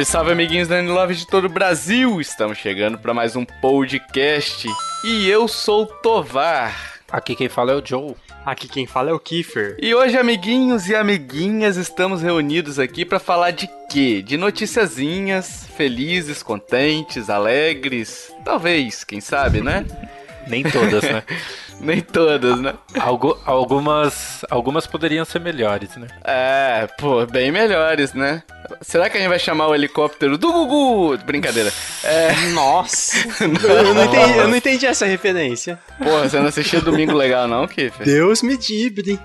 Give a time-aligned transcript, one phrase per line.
[0.00, 2.20] Salve, salve, amiguinhos da Love de todo o Brasil!
[2.20, 4.68] Estamos chegando para mais um podcast
[5.04, 7.00] e eu sou o Tovar.
[7.10, 8.14] Aqui quem fala é o Joe.
[8.44, 9.76] Aqui quem fala é o Kiefer.
[9.80, 14.22] E hoje, amiguinhos e amiguinhas, estamos reunidos aqui para falar de quê?
[14.22, 19.84] De noticiazinhas, felizes, contentes, alegres, talvez, quem sabe, né?
[20.46, 21.22] Nem todas, né?
[21.80, 22.74] Nem todas, né?
[22.98, 26.06] Algu algumas, algumas poderiam ser melhores, né?
[26.22, 28.42] É, pô, bem melhores, né?
[28.82, 31.18] Será que a gente vai chamar o helicóptero do Gugu?
[31.24, 31.72] Brincadeira.
[32.04, 32.32] É...
[32.52, 33.16] Nossa!
[33.40, 35.78] eu, não entendi, eu não entendi essa referência.
[35.98, 38.04] Porra, você não assistiu Domingo Legal não, Kiffer?
[38.04, 39.18] Deus me dibre.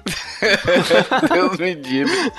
[1.31, 2.31] Deus me dibre.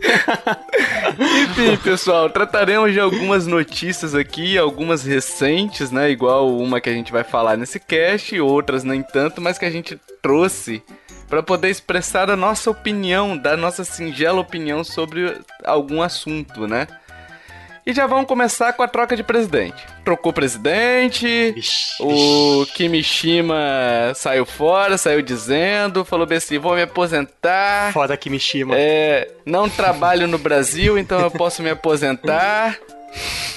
[1.42, 6.10] Enfim, pessoal, trataremos de algumas notícias aqui, algumas recentes, né?
[6.10, 9.70] Igual uma que a gente vai falar nesse cast, outras nem tanto, mas que a
[9.70, 10.82] gente trouxe
[11.28, 16.88] para poder expressar a nossa opinião, da nossa singela opinião sobre algum assunto, né?
[17.90, 19.84] E já vamos começar com a troca de presidente.
[20.04, 27.92] Trocou presidente, ixi, o Kimishima saiu fora, saiu dizendo, falou bem assim, vou me aposentar.
[27.92, 28.76] Foda Kimishima.
[28.78, 32.78] É, não trabalho no Brasil, então eu posso me aposentar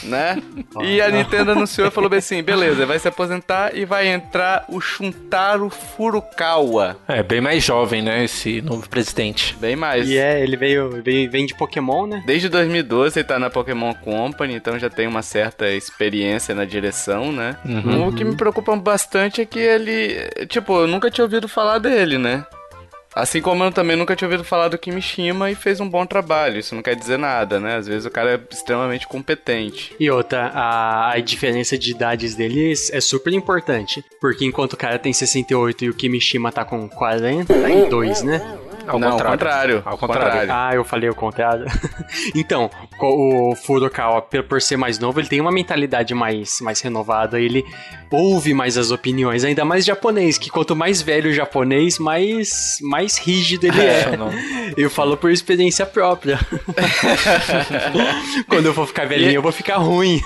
[0.03, 0.41] né?
[0.83, 4.65] E a Nintendo anunciou e falou bem assim: beleza, vai se aposentar e vai entrar
[4.69, 6.97] o Shuntaro Furukawa.
[7.07, 8.23] É, bem mais jovem, né?
[8.23, 9.55] Esse novo presidente.
[9.59, 10.09] Bem mais.
[10.09, 12.23] E é, ele veio, veio vem de Pokémon, né?
[12.25, 17.31] Desde 2012 ele tá na Pokémon Company, então já tem uma certa experiência na direção,
[17.31, 17.57] né?
[17.65, 18.07] Uhum.
[18.07, 20.29] O que me preocupa bastante é que ele.
[20.47, 22.45] Tipo, eu nunca tinha ouvido falar dele, né?
[23.15, 26.59] Assim como eu também nunca tinha ouvido falar do Kimishima e fez um bom trabalho.
[26.59, 27.75] Isso não quer dizer nada, né?
[27.75, 29.95] Às vezes o cara é extremamente competente.
[29.99, 34.03] E outra, a, a diferença de idades deles é super importante.
[34.19, 38.57] Porque enquanto o cara tem 68 e o Kimishima tá com 42, né?
[38.87, 39.31] Ao não, contrário.
[39.31, 39.83] contrário.
[39.85, 40.51] Ao contrário.
[40.51, 41.65] Ah, eu falei o contrário.
[42.35, 47.65] então, o Furukawa, por ser mais novo, ele tem uma mentalidade mais, mais renovada, ele
[48.11, 53.17] ouve mais as opiniões, ainda mais japonês, que quanto mais velho o japonês, mais, mais
[53.17, 53.83] rígido ele é.
[53.83, 54.73] é.
[54.77, 56.39] Eu falo por experiência própria.
[58.47, 59.35] Quando eu for ficar velhinho, e...
[59.35, 60.21] eu vou ficar ruim.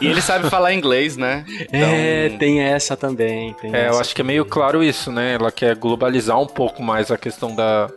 [0.00, 1.44] e ele sabe falar inglês, né?
[1.48, 1.80] Então...
[1.80, 3.54] É, tem essa também.
[3.54, 3.96] Tem é, essa.
[3.96, 5.34] eu acho que é meio claro isso, né?
[5.34, 7.89] Ela quer globalizar um pouco mais a questão da,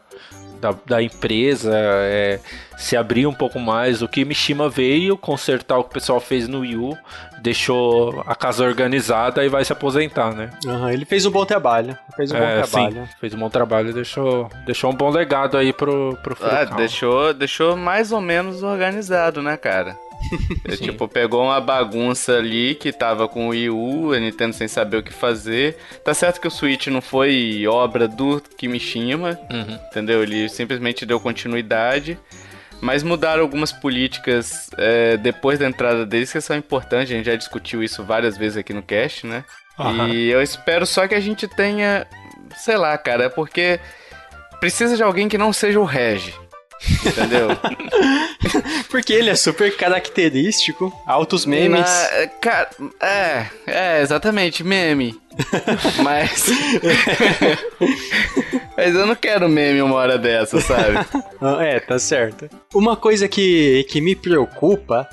[0.63, 2.39] da, da empresa, é,
[2.77, 4.01] se abrir um pouco mais.
[4.01, 6.97] O Kimishima veio consertar o que o pessoal fez no Wii U,
[7.41, 10.49] deixou a casa organizada e vai se aposentar, né?
[10.65, 11.97] Uhum, ele fez um bom trabalho.
[12.15, 13.05] Fez um é, bom trabalho.
[13.05, 16.63] Sim, fez um bom trabalho e deixou, deixou um bom legado aí pro, pro Ah,
[16.63, 19.97] deixou, deixou mais ou menos organizado, né, cara?
[20.65, 24.67] É, tipo, pegou uma bagunça ali que tava com o Wii U, a Nintendo sem
[24.67, 25.77] saber o que fazer.
[26.03, 29.79] Tá certo que o Switch não foi obra do Kimishima, uhum.
[29.89, 30.23] entendeu?
[30.23, 32.17] Ele simplesmente deu continuidade.
[32.81, 37.13] Mas mudaram algumas políticas é, depois da entrada deles que são importantes.
[37.13, 39.45] A gente já discutiu isso várias vezes aqui no cast, né?
[39.79, 40.09] Uhum.
[40.09, 42.05] E eu espero só que a gente tenha.
[42.57, 43.79] Sei lá, cara, porque
[44.59, 46.33] precisa de alguém que não seja o Regi.
[47.05, 47.49] Entendeu?
[48.89, 51.79] Porque ele é super característico, altos memes.
[51.79, 52.69] Na, cara,
[53.01, 55.15] é, é, exatamente, meme.
[56.03, 56.45] Mas.
[58.75, 60.97] Mas eu não quero meme uma hora dessa, sabe?
[61.61, 62.49] é, tá certo.
[62.73, 65.07] Uma coisa que, que me preocupa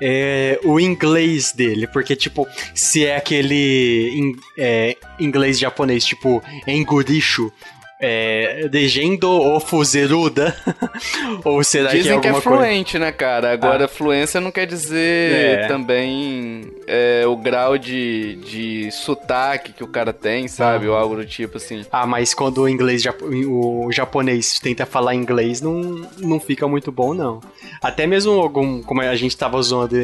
[0.00, 7.52] é o inglês dele, porque, tipo, se é aquele in, é, inglês japonês, tipo, enguricho,
[8.00, 10.56] é, Degendo ou Fuzeruda?
[11.44, 13.06] ou será Dizem que é alguma que é fluente, coisa?
[13.06, 13.52] né, cara?
[13.52, 13.88] Agora, ah.
[13.88, 15.66] fluência não quer dizer é.
[15.66, 20.86] também é, o grau de, de sotaque que o cara tem, sabe?
[20.86, 20.90] Ah.
[20.90, 21.84] Ou algo do tipo assim.
[21.90, 23.02] Ah, mas quando o inglês,
[23.48, 27.40] o japonês tenta falar inglês, não, não fica muito bom, não.
[27.82, 29.96] Até mesmo algum, como a gente tava zoando,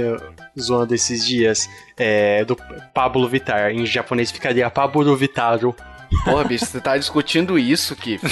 [0.58, 2.56] zoando esses dias, é, do
[2.94, 5.74] Pablo Vittar, em japonês ficaria Pablo Vitaro.
[6.24, 8.26] Porra, bicho, você tá discutindo isso, Kiff.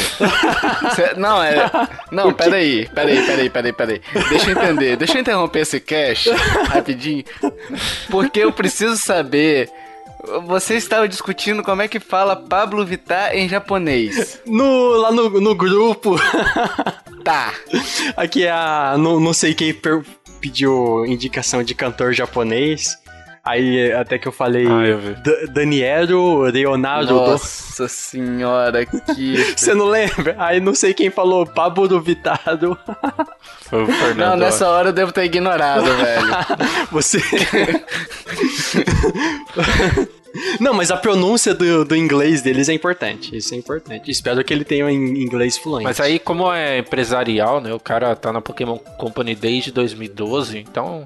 [1.17, 1.71] não, é.
[2.11, 4.03] Não, peraí, peraí, peraí, peraí, peraí.
[4.29, 6.29] Deixa eu entender, deixa eu interromper esse cash
[6.69, 7.25] rapidinho.
[8.11, 9.71] Porque eu preciso saber.
[10.47, 14.41] Você estava discutindo como é que fala Pablo Vittar em japonês.
[14.45, 16.17] No, lá no, no grupo.
[17.25, 17.53] Tá.
[18.17, 18.97] Aqui é a.
[18.99, 19.75] Não, não sei quem
[20.41, 22.97] pediu indicação de cantor japonês.
[23.49, 25.01] Aí até que eu falei ah, eu
[25.49, 27.15] Danielo Leonardo.
[27.15, 27.89] Nossa do...
[27.89, 29.37] senhora, que.
[29.57, 30.37] Você não lembra?
[30.39, 32.77] Aí não sei quem falou Pablo do Vitado.
[33.63, 34.19] Foi o Fernando.
[34.19, 36.29] Não, nessa hora eu devo ter ignorado, velho.
[36.93, 37.23] Você.
[40.61, 43.35] Não, mas a pronúncia do, do inglês deles é importante.
[43.35, 44.11] Isso é importante.
[44.11, 45.85] Espero que ele tenha um inglês fluente.
[45.85, 47.73] Mas aí, como é empresarial, né?
[47.73, 51.03] O cara tá na Pokémon Company desde 2012, então.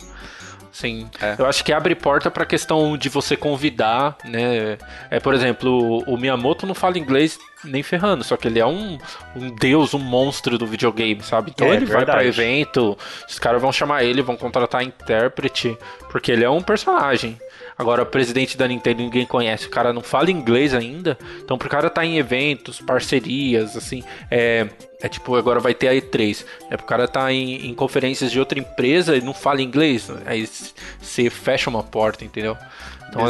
[0.73, 1.37] Sim, é.
[1.39, 4.79] eu acho que abre porta para a questão de você convidar, né?
[5.11, 8.99] É, por exemplo, o Miyamoto não fala inglês nem ferrando, só que ele é um,
[9.37, 11.53] um deus, um monstro do videogame, sabe?
[11.55, 12.07] Então é, ele verdade.
[12.07, 12.97] vai para evento,
[13.29, 15.77] os caras vão chamar ele, vão contratar intérprete,
[16.11, 17.39] porque ele é um personagem.
[17.77, 21.19] Agora, o presidente da Nintendo ninguém conhece, o cara não fala inglês ainda.
[21.43, 24.69] Então, pro cara tá em eventos, parcerias, assim, é,
[25.01, 26.45] é tipo, agora vai ter a E3.
[26.71, 30.11] É pro cara tá em, em, conferências de outra empresa e não fala inglês.
[30.27, 30.49] Aí
[31.01, 32.57] você fecha uma porta, entendeu?
[33.09, 33.27] Então,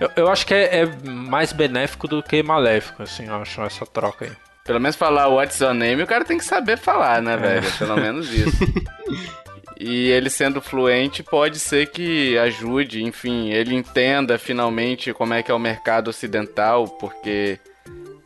[0.00, 3.86] eu, eu, acho que é, é, mais benéfico do que maléfico, assim, eu acho, essa
[3.86, 4.32] troca aí.
[4.64, 7.36] Pelo menos falar what's your name, o cara tem que saber falar, né, é.
[7.36, 7.72] velho?
[7.78, 8.58] Pelo menos isso.
[9.80, 15.52] E ele sendo fluente pode ser que ajude, enfim, ele entenda finalmente como é que
[15.52, 17.60] é o mercado ocidental, porque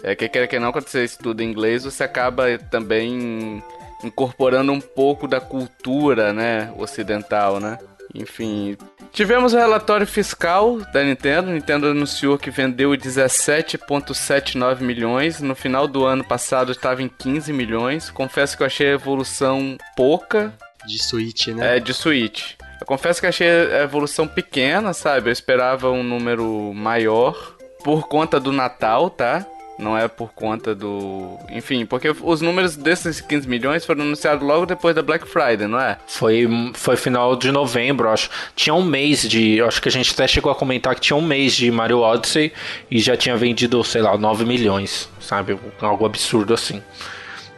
[0.03, 3.63] é que quer que não quando você estuda inglês, você acaba também
[4.03, 7.79] incorporando um pouco da cultura, né, ocidental, né?
[8.15, 8.77] Enfim,
[9.11, 11.51] tivemos o relatório fiscal da Nintendo.
[11.51, 15.41] Nintendo anunciou que vendeu 17,79 milhões.
[15.41, 18.11] No final do ano passado estava em 15 milhões.
[18.11, 20.53] Confesso que eu achei a evolução pouca
[20.87, 21.77] de Switch, né?
[21.77, 22.53] É, de Switch.
[22.81, 25.29] Eu confesso que achei a evolução pequena, sabe?
[25.29, 29.47] Eu esperava um número maior por conta do Natal, tá?
[29.79, 31.39] Não é por conta do.
[31.51, 35.81] Enfim, porque os números desses 15 milhões foram anunciados logo depois da Black Friday, não
[35.81, 35.99] é?
[36.07, 38.29] Foi, foi final de novembro, acho.
[38.55, 39.61] Tinha um mês de.
[39.63, 42.53] Acho que a gente até chegou a comentar que tinha um mês de Mario Odyssey
[42.91, 45.59] e já tinha vendido, sei lá, 9 milhões, sabe?
[45.81, 46.83] Algo absurdo assim.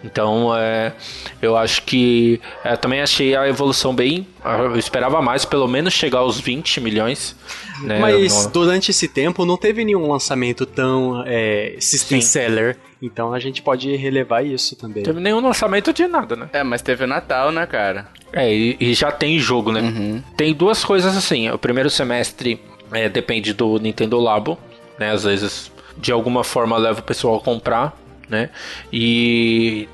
[0.05, 0.93] Então, é,
[1.41, 4.27] eu acho que é, também achei a evolução bem.
[4.45, 7.35] Eu esperava mais, pelo menos chegar aos 20 milhões.
[7.81, 8.53] Né, Mas no...
[8.53, 12.29] durante esse tempo não teve nenhum lançamento tão é, system Sim.
[12.29, 12.77] seller.
[13.01, 15.03] Então a gente pode relevar isso também.
[15.03, 16.51] Teve nenhum lançamento de nada, né?
[16.53, 18.07] É, mas teve o Natal, né, cara?
[18.33, 19.81] É, e, e já tem jogo, né?
[19.81, 20.23] Uhum.
[20.37, 21.51] Tem duas coisas assim.
[21.51, 22.61] O primeiro semestre
[22.93, 24.59] é, depende do Nintendo Labo,
[24.99, 25.11] né?
[25.11, 28.51] Às vezes, de alguma forma, leva o pessoal a comprar né?
[28.93, 29.89] E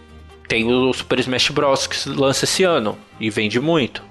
[0.49, 1.87] tem o Super Smash Bros.
[1.87, 4.03] que lança esse ano e vende muito.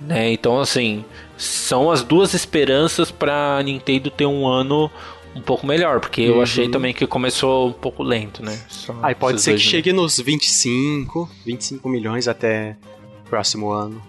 [0.00, 0.32] Né?
[0.32, 1.04] Então, assim,
[1.36, 4.90] são as duas esperanças para Nintendo ter um ano
[5.34, 6.36] um pouco melhor, porque uhum.
[6.36, 8.56] eu achei também que começou um pouco lento, né?
[9.02, 12.76] Aí pode ser que chegue nos 25, 25 milhões até
[13.28, 14.00] próximo ano.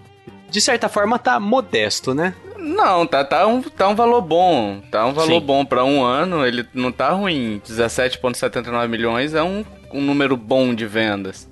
[0.48, 2.34] De certa forma tá modesto, né?
[2.66, 4.80] Não, tá, tá, um, tá um valor bom.
[4.90, 5.46] Tá um valor Sim.
[5.46, 7.62] bom para um ano, ele não tá ruim.
[7.64, 11.48] 17,79 milhões é um um número bom de vendas.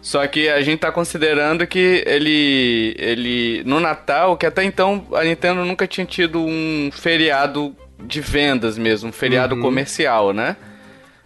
[0.00, 5.24] Só que a gente tá considerando que ele, ele no Natal, que até então a
[5.24, 9.60] Nintendo nunca tinha tido um feriado de vendas mesmo, um feriado uhum.
[9.60, 10.56] comercial, né?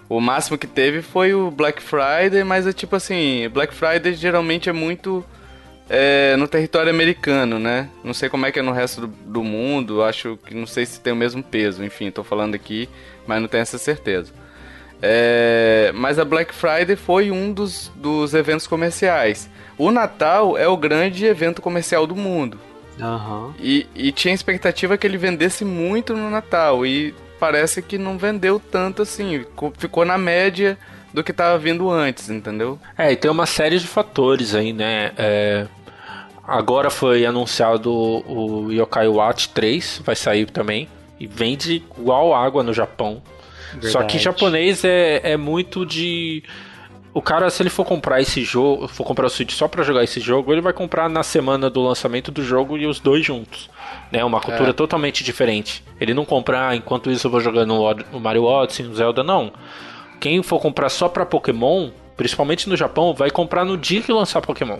[0.09, 4.69] O máximo que teve foi o Black Friday, mas é tipo assim, Black Friday geralmente
[4.69, 5.25] é muito
[5.89, 7.89] é, no território americano, né?
[8.03, 10.87] Não sei como é que é no resto do, do mundo, acho que não sei
[10.87, 12.89] se tem o mesmo peso, enfim, tô falando aqui,
[13.27, 14.33] mas não tenho essa certeza.
[15.03, 19.51] É, mas a Black Friday foi um dos, dos eventos comerciais.
[19.77, 22.59] O Natal é o grande evento comercial do mundo.
[22.99, 23.53] Uhum.
[23.59, 26.87] E, e tinha expectativa que ele vendesse muito no Natal.
[26.87, 29.45] E parece que não vendeu tanto assim.
[29.79, 30.79] Ficou na média
[31.13, 32.79] do que estava vindo antes, entendeu?
[32.97, 35.13] É, e tem uma série de fatores aí, né?
[35.17, 35.67] É,
[36.47, 40.89] agora foi anunciado o Yokai Watch 3, vai sair também.
[41.19, 43.23] E vende igual água no Japão.
[43.73, 43.93] Verdade.
[43.93, 46.43] Só que japonês é, é muito de.
[47.13, 50.03] O cara, se ele for comprar esse jogo, for comprar o Switch só para jogar
[50.03, 53.71] esse jogo, ele vai comprar na semana do lançamento do jogo e os dois juntos.
[54.11, 54.25] Né?
[54.25, 54.73] Uma cultura é.
[54.73, 55.85] totalmente diferente.
[56.01, 57.73] Ele não comprar, ah, enquanto isso eu vou jogando
[58.13, 59.53] o Mario Odyssey, o Zelda, não.
[60.21, 64.41] Quem for comprar só pra Pokémon, principalmente no Japão, vai comprar no dia que lançar
[64.41, 64.79] Pokémon.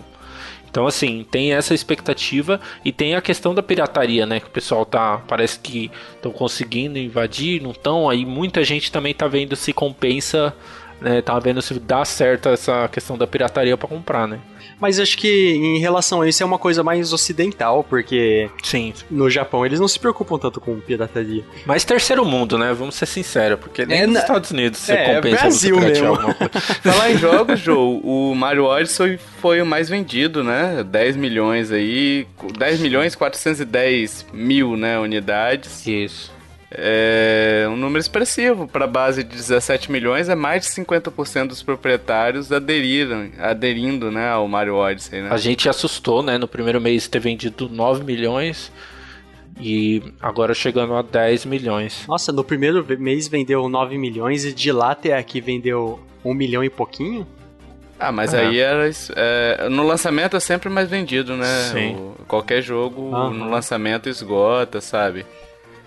[0.75, 4.41] Então, assim, tem essa expectativa e tem a questão da pirataria, né?
[4.41, 5.23] Que o pessoal tá.
[5.25, 8.09] Parece que estão conseguindo invadir, não estão.
[8.09, 10.53] Aí muita gente também tá vendo se compensa,
[11.01, 11.21] né?
[11.21, 14.39] Tá vendo se dá certo essa questão da pirataria para comprar, né?
[14.79, 18.93] Mas acho que em relação a isso é uma coisa mais ocidental, porque Sim.
[19.09, 21.43] no Japão eles não se preocupam tanto com pirataria.
[21.65, 22.73] Mas terceiro mundo, né?
[22.73, 26.15] Vamos ser sinceros, porque nem é, nos Estados Unidos você é, compensa Brasil mesmo.
[26.83, 30.83] Falar em jogos, Joe, o Mario Odyssey foi o mais vendido, né?
[30.83, 35.85] 10 milhões aí, 10 milhões 410 mil, né, unidades.
[35.87, 36.34] Isso.
[36.77, 41.63] É um número expressivo para a base de 17 milhões, é mais de 50% dos
[41.63, 45.21] proprietários aderiram, aderindo né, ao Mario Odyssey.
[45.21, 45.29] Né?
[45.31, 46.37] A gente assustou, né?
[46.37, 48.71] No primeiro mês ter vendido 9 milhões.
[49.59, 52.05] E agora chegando a 10 milhões.
[52.07, 56.61] Nossa, no primeiro mês vendeu 9 milhões e de lá até aqui vendeu 1 milhão
[56.61, 57.25] e pouquinho?
[57.97, 58.41] Ah, mas é.
[58.41, 58.89] aí era.
[59.15, 61.69] É, no lançamento é sempre mais vendido, né?
[61.71, 61.95] Sim.
[61.95, 63.31] O, qualquer jogo uhum.
[63.31, 65.25] no lançamento esgota, sabe?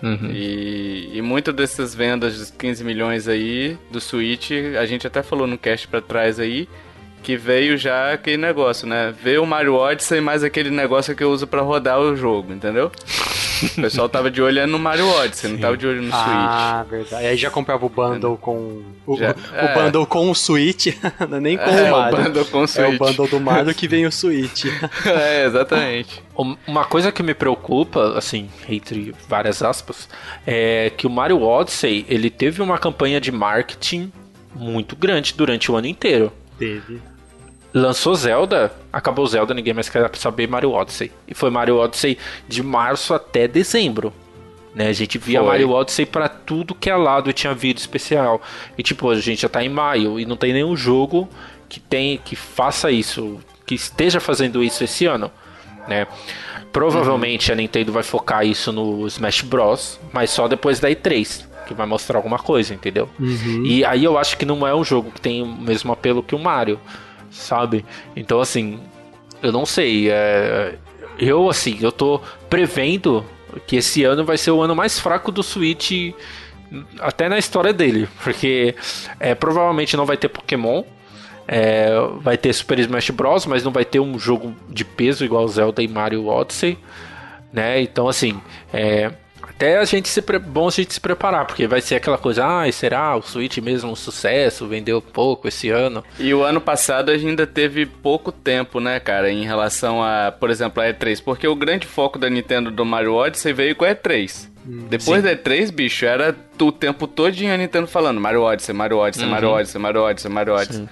[0.01, 0.31] Uhum.
[0.31, 5.45] E, e muitas dessas vendas de 15 milhões aí do Switch, a gente até falou
[5.45, 6.67] no cast pra trás aí,
[7.21, 9.13] que veio já aquele negócio, né?
[9.21, 12.91] Veio o Mario Odyssey mais aquele negócio que eu uso para rodar o jogo, entendeu?
[13.61, 15.55] O pessoal tava de olho no Mario Odyssey, Sim.
[15.55, 16.25] não tava de olho no Switch.
[16.25, 17.23] Ah, verdade.
[17.23, 18.83] E aí já comprava o bundle com.
[19.05, 19.65] O, já, o, é.
[19.65, 22.19] o bundle com o Switch, é nem com é, o Mario.
[22.19, 22.89] O bundle com o Switch.
[22.89, 24.65] É o bundle do Mario que vem o Switch.
[25.05, 26.23] é, exatamente.
[26.65, 30.07] Uma coisa que me preocupa, assim, entre várias aspas,
[30.47, 34.09] é que o Mario Odyssey ele teve uma campanha de marketing
[34.55, 36.31] muito grande durante o ano inteiro.
[36.57, 37.01] Teve.
[37.73, 41.11] Lançou Zelda, acabou Zelda, ninguém mais quer saber Mario Odyssey.
[41.27, 44.11] E foi Mario Odyssey de março até dezembro.
[44.73, 44.87] Né?
[44.87, 45.47] A gente via foi.
[45.47, 48.41] Mario Odyssey para tudo que é lado e tinha vídeo especial.
[48.77, 51.29] E tipo, a gente já tá em maio e não tem nenhum jogo
[51.67, 55.31] que tem que faça isso, que esteja fazendo isso esse ano,
[55.87, 56.07] né?
[56.73, 57.53] Provavelmente uhum.
[57.53, 61.85] a Nintendo vai focar isso no Smash Bros, mas só depois da E3 que vai
[61.85, 63.07] mostrar alguma coisa, entendeu?
[63.19, 63.63] Uhum.
[63.63, 66.33] E aí eu acho que não é um jogo que tem o mesmo apelo que
[66.33, 66.79] o Mario
[67.29, 67.85] sabe?
[68.15, 68.79] Então, assim,
[69.41, 70.09] eu não sei.
[70.09, 70.75] É...
[71.17, 73.25] Eu, assim, eu tô prevendo
[73.67, 76.13] que esse ano vai ser o ano mais fraco do Switch
[76.99, 78.75] até na história dele, porque
[79.19, 80.83] é, provavelmente não vai ter Pokémon,
[81.47, 81.89] é,
[82.21, 85.81] vai ter Super Smash Bros, mas não vai ter um jogo de peso igual Zelda
[85.81, 86.77] e Mario Odyssey,
[87.51, 87.81] né?
[87.81, 88.39] Então assim,
[88.71, 89.11] é,
[89.59, 92.71] até a gente se bom a gente se preparar, porque vai ser aquela coisa, ah,
[92.71, 96.01] será o Switch mesmo um sucesso, vendeu pouco esse ano.
[96.17, 100.31] E o ano passado a gente ainda teve pouco tempo, né, cara, em relação a,
[100.31, 103.83] por exemplo, a E3, porque o grande foco da Nintendo do Mario Odyssey veio com
[103.83, 104.47] a E3.
[104.65, 105.27] Hum, Depois Sim.
[105.27, 109.31] da E3, bicho, era o tempo todo a Nintendo falando Mario Odyssey, Mario Odyssey, uhum.
[109.31, 110.89] Mario Odyssey, Mario Odyssey, Mario Odyssey.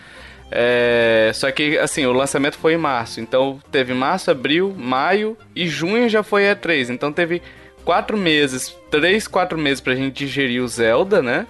[0.52, 3.20] É, só que, assim, o lançamento foi em março.
[3.20, 6.90] Então, teve março, abril, maio e junho já foi E3.
[6.90, 7.42] Então, teve
[7.88, 11.48] quatro meses, três, quatro meses pra gente digerir o Zelda, né?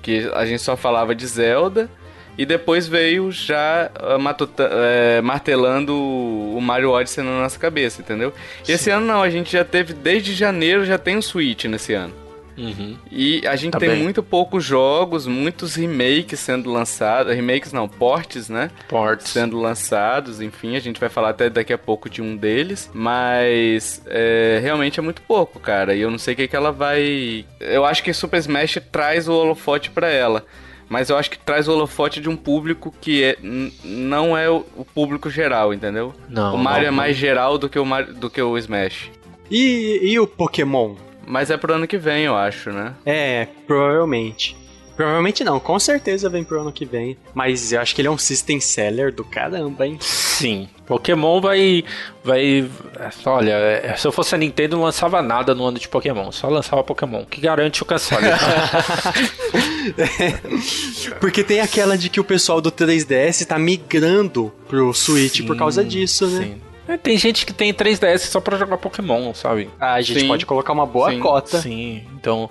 [0.00, 1.90] Que a gente só falava de Zelda.
[2.38, 8.32] E depois veio já uh, matuta, uh, martelando o Mario Odyssey na nossa cabeça, entendeu?
[8.66, 11.92] E esse ano não, a gente já teve, desde janeiro já tem o Switch nesse
[11.92, 12.14] ano.
[12.56, 12.96] Uhum.
[13.10, 14.02] E a gente tá tem bem.
[14.02, 17.34] muito poucos jogos, muitos remakes sendo lançados.
[17.34, 18.70] Remakes não, portes, né?
[18.88, 19.28] Portes.
[19.28, 22.90] Sendo lançados, enfim, a gente vai falar até daqui a pouco de um deles.
[22.92, 25.94] Mas é, realmente é muito pouco, cara.
[25.94, 27.44] E eu não sei o que, que ela vai.
[27.60, 30.44] Eu acho que Super Smash traz o holofote para ela
[30.88, 33.38] mas eu acho que traz o holofote de um público que é,
[33.82, 36.14] não é o, o, público geral, entendeu?
[36.28, 39.10] Não, o Mario não, é mais geral do que o, Mario, do que o Smash.
[39.50, 40.94] E, e o Pokémon?
[41.26, 42.94] Mas é pro ano que vem, eu acho, né?
[43.04, 44.56] É, provavelmente.
[44.96, 47.16] Provavelmente não, com certeza vem pro ano que vem.
[47.34, 49.96] Mas eu acho que ele é um system seller do caramba, hein?
[50.00, 50.68] Sim.
[50.86, 51.84] Pokémon vai.
[52.22, 52.70] vai.
[53.24, 56.30] Olha, é, se eu fosse a Nintendo, não lançava nada no ano de Pokémon.
[56.30, 58.26] Só lançava Pokémon, que garante o console.
[61.18, 65.56] Porque tem aquela de que o pessoal do 3DS tá migrando pro Switch sim, por
[65.56, 66.44] causa disso, né?
[66.44, 66.73] Sim.
[66.86, 69.70] É, tem gente que tem 3DS só pra jogar Pokémon, sabe?
[69.80, 70.28] Ah, a gente Sim.
[70.28, 71.20] pode colocar uma boa Sim.
[71.20, 71.60] cota.
[71.60, 72.50] Sim, então.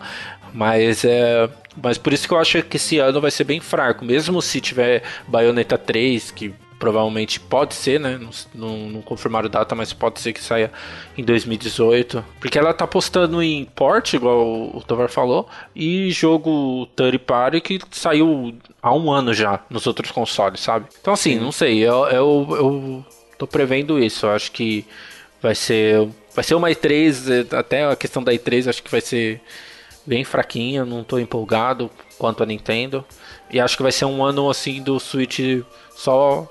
[0.53, 1.49] Mas é.
[1.81, 4.05] Mas por isso que eu acho que esse ano vai ser bem fraco.
[4.05, 8.19] Mesmo se tiver Bayonetta 3, que provavelmente pode ser, né?
[8.53, 10.69] Não, não, confirmaram data, mas pode ser que saia
[11.17, 12.23] em 2018.
[12.41, 17.79] Porque ela tá postando em port, igual o Tovar falou, e jogo third party que
[17.89, 20.87] saiu há um ano já nos outros consoles, sabe?
[20.99, 23.05] Então assim, não sei, eu, eu, eu
[23.37, 24.25] tô prevendo isso.
[24.25, 24.85] Eu acho que
[25.41, 26.07] vai ser.
[26.33, 29.39] Vai ser uma E3, até a questão da E3 acho que vai ser
[30.05, 33.05] bem fraquinha, não tô empolgado quanto a Nintendo.
[33.51, 35.39] E acho que vai ser um ano assim do Switch
[35.95, 36.49] só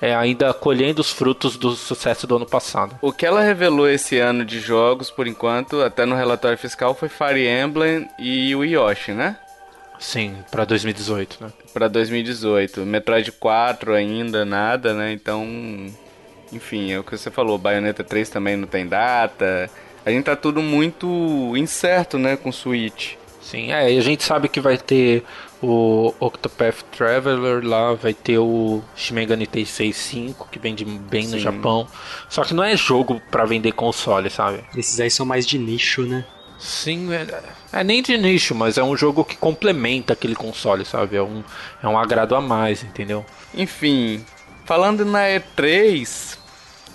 [0.00, 2.98] é, ainda colhendo os frutos do sucesso do ano passado.
[3.02, 7.08] O que ela revelou esse ano de jogos, por enquanto, até no relatório fiscal, foi
[7.08, 9.36] Fire Emblem e o Yoshi, né?
[9.98, 11.52] Sim, para 2018, né?
[11.74, 12.80] Para 2018.
[12.86, 15.12] Metroid 4 ainda nada, né?
[15.12, 15.46] Então
[16.52, 19.70] enfim, é o que você falou, Bayonetta 3 também não tem data.
[20.04, 21.06] A gente tá tudo muito
[21.56, 23.14] incerto, né, com Switch.
[23.40, 25.24] Sim, é, e a gente sabe que vai ter
[25.62, 31.32] o Octopath Traveler lá, vai ter o Shin Megami Tensei 5, que vende bem Sim.
[31.32, 31.88] no Japão.
[32.28, 34.64] Só que não é jogo para vender console, sabe?
[34.76, 36.24] Esses aí são mais de nicho, né?
[36.58, 37.26] Sim, é,
[37.72, 41.16] é, nem de nicho, mas é um jogo que complementa aquele console, sabe?
[41.16, 41.42] É um,
[41.82, 43.24] é um agrado a mais, entendeu?
[43.54, 44.24] Enfim,
[44.66, 46.38] falando na E3,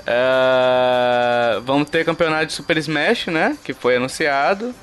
[0.06, 3.58] Uh, vamos ter campeonato de Super Smash, né?
[3.64, 4.74] Que foi anunciado.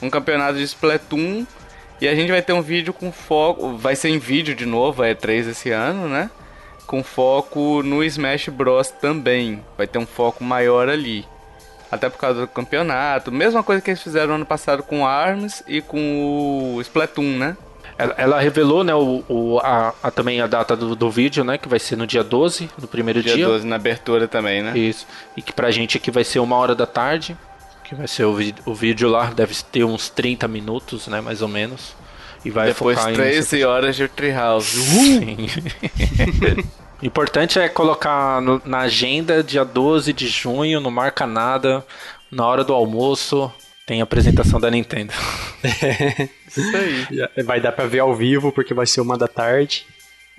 [0.00, 1.46] Um campeonato de Splatoon.
[2.00, 3.76] E a gente vai ter um vídeo com foco.
[3.76, 6.30] Vai ser em vídeo de novo, é 3 esse ano, né?
[6.86, 9.64] Com foco no Smash Bros também.
[9.76, 11.26] Vai ter um foco maior ali.
[11.90, 13.30] Até por causa do campeonato.
[13.30, 17.56] Mesma coisa que eles fizeram ano passado com ARMS e com o Splatoon, né?
[17.98, 21.58] Ela, ela revelou, né, o, o a, a, também a data do, do, vídeo, né,
[21.58, 23.34] que vai ser no dia 12, no primeiro dia.
[23.34, 24.76] Dia 12, na abertura também, né?
[24.76, 25.06] Isso.
[25.36, 27.36] E que pra gente aqui vai ser uma hora da tarde,
[27.84, 31.48] que vai ser o, o vídeo lá, deve ter uns 30 minutos, né, mais ou
[31.48, 31.94] menos.
[32.44, 33.64] E vai Depois focar 13 em...
[33.64, 34.82] horas de Treehouse.
[34.82, 35.36] Sim.
[37.00, 41.84] O importante é colocar no, na agenda dia 12 de junho, não marca nada,
[42.30, 43.52] na hora do almoço,
[43.86, 45.12] tem apresentação da Nintendo.
[46.56, 47.42] Isso aí.
[47.44, 49.86] Vai dar pra ver ao vivo, porque vai ser uma da tarde.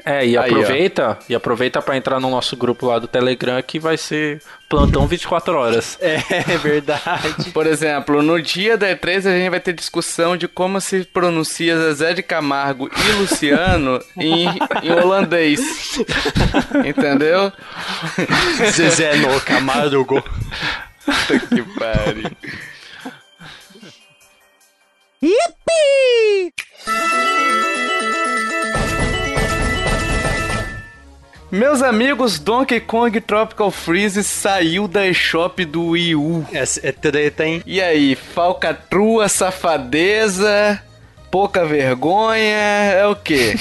[0.03, 3.79] É, e aproveita, Aí, e aproveita para entrar no nosso grupo lá do Telegram que
[3.79, 5.99] vai ser plantão 24 horas.
[6.03, 7.51] É, é verdade.
[7.53, 11.77] Por exemplo, no dia da E3 a gente vai ter discussão de como se pronuncia
[11.77, 14.47] Zezé de Camargo e Luciano em,
[14.83, 15.61] em holandês.
[16.85, 17.51] Entendeu?
[18.71, 20.21] Zezé no Camargo.
[21.05, 22.31] Puta que pariu.
[25.23, 26.51] Yippee!
[31.49, 36.45] Meus amigos, Donkey Kong Tropical Freeze saiu da eShop do Wii U.
[36.51, 37.63] É, é treta, hein?
[37.65, 40.83] E aí, falcatrua, safadeza,
[41.31, 43.55] pouca vergonha, é o quê?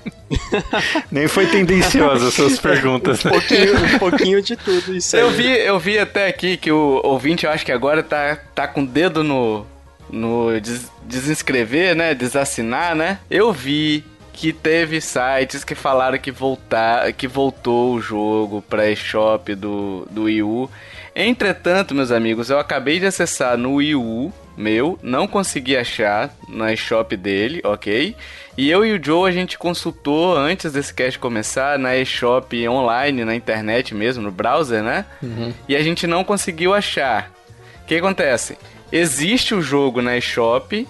[1.12, 3.22] Nem foi tendenciosa suas perguntas.
[3.26, 5.22] Um pouquinho, um pouquinho de tudo isso aí.
[5.22, 8.66] Eu vi, eu vi até aqui que o ouvinte, eu acho que agora tá, tá
[8.66, 9.66] com o dedo no,
[10.10, 12.14] no des desinscrever, né?
[12.14, 13.18] Desassinar, né?
[13.30, 19.54] Eu vi que teve sites que falaram que voltar, que voltou o jogo para eShop
[19.54, 20.70] do do Wii U.
[21.14, 26.72] Entretanto, meus amigos, eu acabei de acessar no Wii U meu, não consegui achar na
[26.72, 28.16] eShop dele, ok?
[28.56, 33.24] E eu e o Joe a gente consultou antes desse cast começar na eShop online,
[33.24, 35.04] na internet mesmo, no browser, né?
[35.22, 35.54] Uhum.
[35.68, 37.30] E a gente não conseguiu achar.
[37.82, 38.58] O que acontece?
[38.90, 40.86] Existe o jogo na eShop.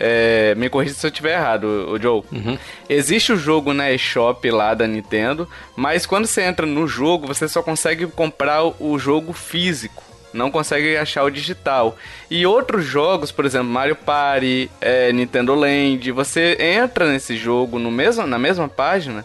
[0.00, 2.22] É, me corrija se eu estiver errado, o Joe.
[2.30, 2.56] Uhum.
[2.88, 7.48] Existe o jogo na eShop lá da Nintendo, mas quando você entra no jogo, você
[7.48, 10.04] só consegue comprar o jogo físico.
[10.32, 11.96] Não consegue achar o digital.
[12.30, 17.90] E outros jogos, por exemplo, Mario Party, é, Nintendo Land, você entra nesse jogo no
[17.90, 19.24] mesmo, na mesma página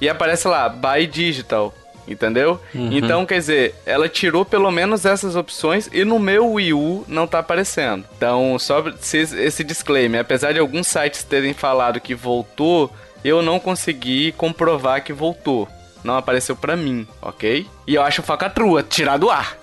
[0.00, 1.74] e aparece lá, Buy Digital
[2.06, 2.60] entendeu?
[2.74, 2.90] Uhum.
[2.92, 7.26] Então, quer dizer, ela tirou pelo menos essas opções e no meu Wii U não
[7.26, 8.04] tá aparecendo.
[8.16, 12.92] Então, só esse disclaimer, apesar de alguns sites terem falado que voltou,
[13.24, 15.68] eu não consegui comprovar que voltou.
[16.04, 17.66] Não apareceu para mim, ok?
[17.86, 19.58] E eu acho facatrua, tirar do ar.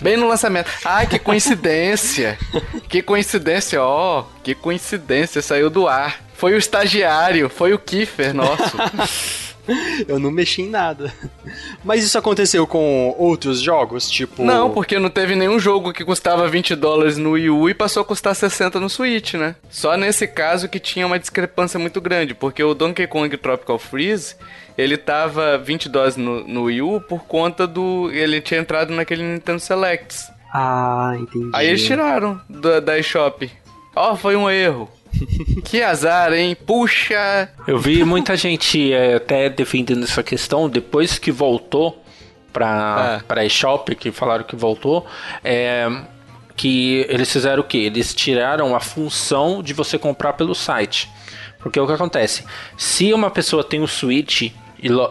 [0.00, 0.70] Bem no lançamento.
[0.84, 2.38] Ai, que coincidência.
[2.88, 4.20] que coincidência, ó.
[4.20, 6.22] Oh, que coincidência, saiu do ar.
[6.34, 8.76] Foi o estagiário, foi o Kiefer nosso.
[10.08, 11.12] eu não mexi em nada.
[11.84, 14.42] Mas isso aconteceu com outros jogos, tipo.
[14.42, 18.02] Não, porque não teve nenhum jogo que custava 20 dólares no Wii U e passou
[18.02, 19.54] a custar 60 no Switch, né?
[19.70, 24.36] Só nesse caso que tinha uma discrepância muito grande, porque o Donkey Kong Tropical Freeze
[24.76, 28.10] ele tava 20 dólares no, no Wii U por conta do.
[28.12, 30.30] Ele tinha entrado naquele Nintendo Selects.
[30.52, 31.50] Ah, entendi.
[31.52, 33.50] Aí eles tiraram da, da eShop.
[33.94, 34.88] Ó, oh, foi um erro.
[35.64, 36.56] que azar, hein?
[36.66, 37.50] Puxa!
[37.66, 42.02] Eu vi muita gente é, até defendendo essa questão depois que voltou
[42.52, 43.24] para é.
[43.26, 45.06] para eShop, que falaram que voltou,
[45.44, 45.88] é,
[46.56, 47.78] que eles fizeram o que?
[47.78, 51.08] Eles tiraram a função de você comprar pelo site.
[51.58, 52.44] Porque o que acontece?
[52.76, 54.52] Se uma pessoa tem o um Switch e,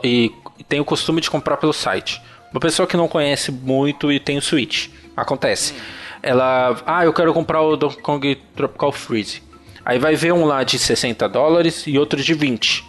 [0.03, 0.31] e,
[0.67, 4.37] tem o costume de comprar pelo site, uma pessoa que não conhece muito e tem
[4.37, 5.75] o Switch, acontece.
[6.21, 9.41] Ela, ah, eu quero comprar o Donkey Kong Tropical Freeze.
[9.83, 12.85] Aí vai ver um lá de 60 dólares e outro de 20.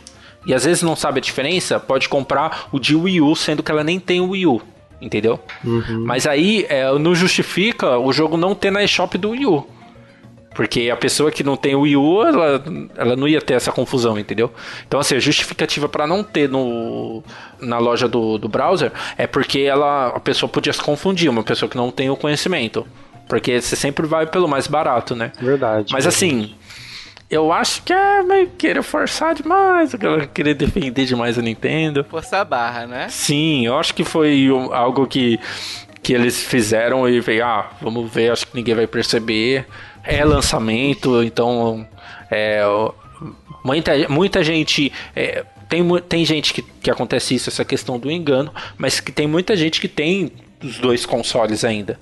[0.46, 3.70] E às vezes não sabe a diferença, pode comprar o de Wii U, sendo que
[3.70, 4.62] ela nem tem o Wii U.
[5.00, 5.40] Entendeu?
[5.64, 6.05] Uhum.
[6.05, 9.66] Mas aí é, não justifica o jogo não ter na eShop do Wii U.
[10.55, 12.62] Porque a pessoa que não tem o Wii U, ela,
[12.96, 14.53] ela não ia ter essa confusão, entendeu?
[14.87, 17.22] Então, assim, a justificativa para não ter no,
[17.61, 21.68] na loja do, do browser é porque ela, a pessoa podia se confundir, uma pessoa
[21.68, 22.87] que não tem o conhecimento.
[23.29, 25.31] Porque você sempre vai pelo mais barato, né?
[25.40, 25.92] Verdade.
[25.92, 26.09] Mas verdade.
[26.09, 26.55] assim,
[27.31, 29.93] eu acho que é meio querer forçar demais,
[30.35, 32.05] querer defender demais a Nintendo.
[32.05, 33.09] Forçar a barra, né?
[33.09, 35.38] Sim, eu acho que foi algo que,
[36.03, 39.64] que eles fizeram e veio, ah, vamos ver, acho que ninguém vai perceber.
[40.03, 41.87] É lançamento, então
[42.31, 42.62] é,
[43.62, 48.53] muita, muita gente é, tem, tem gente que, que acontece isso, essa questão do engano,
[48.77, 51.97] mas que tem muita gente que tem os dois consoles ainda.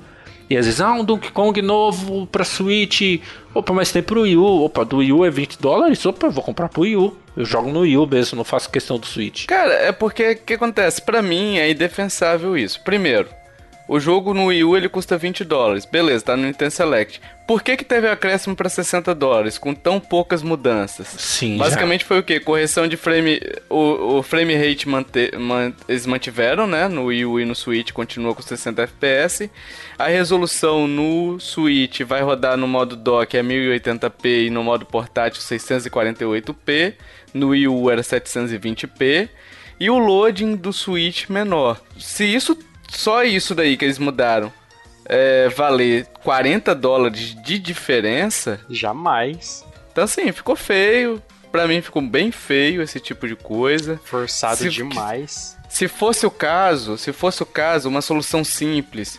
[0.51, 3.21] E às vezes, ah, um Donkey Kong novo pra Switch.
[3.55, 4.65] Opa, mas tem pro Wii U.
[4.65, 6.05] Opa, do Wii U é 20 dólares.
[6.07, 7.17] Opa, eu vou comprar pro Wii U.
[7.37, 9.47] Eu jogo no Wii U mesmo, não faço questão do Switch.
[9.47, 11.03] Cara, é porque o que acontece?
[11.03, 12.81] Para mim é indefensável isso.
[12.83, 13.29] Primeiro,
[13.89, 15.87] o jogo no Wii U ele custa 20 dólares.
[15.87, 17.23] Beleza, tá no Nintendo Select.
[17.47, 21.07] Por que que teve acréscimo para 60 dólares com tão poucas mudanças?
[21.07, 21.57] Sim.
[21.57, 22.07] Basicamente já.
[22.07, 22.39] foi o que?
[22.39, 23.41] Correção de frame.
[23.71, 26.87] O, o frame rate mante, man, eles mantiveram, né?
[26.87, 29.51] No Wii U e no Switch continua com 60 FPS.
[29.99, 35.41] A resolução no Switch vai rodar no modo dock é 1080p e no modo portátil
[35.41, 36.93] 648p.
[37.33, 39.31] No Wii U era 720p.
[39.81, 41.81] E o loading do Switch menor.
[41.99, 42.55] Se isso
[42.89, 44.53] só isso daí que eles mudaram
[45.05, 48.61] é, valer 40 dólares de diferença.
[48.69, 49.65] Jamais.
[49.91, 51.23] Então, assim, ficou feio.
[51.51, 53.99] Pra mim ficou bem feio esse tipo de coisa.
[54.05, 55.57] Forçado se, demais.
[55.69, 59.19] Se fosse o caso, se fosse o caso, uma solução simples.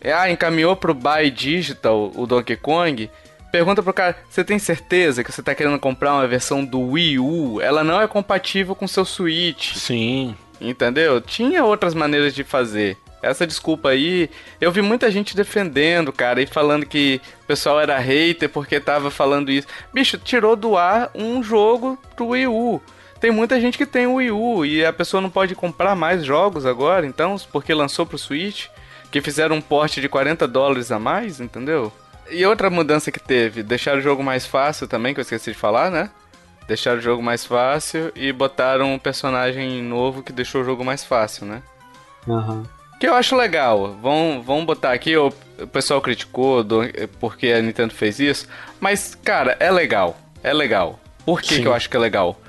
[0.00, 3.10] É, ah, encaminhou pro Buy Digital o Donkey Kong.
[3.50, 7.18] Pergunta pro cara, você tem certeza que você tá querendo comprar uma versão do Wii
[7.18, 7.60] U?
[7.60, 9.74] Ela não é compatível com seu Switch.
[9.74, 10.36] Sim.
[10.60, 11.20] Entendeu?
[11.20, 12.96] Tinha outras maneiras de fazer.
[13.22, 17.98] Essa desculpa aí, eu vi muita gente defendendo, cara, e falando que o pessoal era
[17.98, 19.66] hater porque tava falando isso.
[19.92, 22.80] Bicho, tirou do ar um jogo pro Wii U.
[23.20, 26.24] Tem muita gente que tem o Wii U e a pessoa não pode comprar mais
[26.24, 28.66] jogos agora, então, porque lançou pro Switch,
[29.10, 31.92] que fizeram um porte de 40 dólares a mais, entendeu?
[32.30, 35.58] E outra mudança que teve, deixar o jogo mais fácil também, que eu esqueci de
[35.58, 36.10] falar, né?
[36.66, 41.04] Deixaram o jogo mais fácil e botaram um personagem novo que deixou o jogo mais
[41.04, 41.62] fácil, né?
[42.26, 42.64] Uhum.
[42.98, 43.96] Que eu acho legal.
[44.02, 46.80] Vamos, vamos botar aqui, o, o pessoal criticou do,
[47.20, 48.48] porque a Nintendo fez isso.
[48.80, 50.16] Mas, cara, é legal.
[50.42, 50.98] É legal.
[51.24, 52.40] Por que, que eu acho que é legal?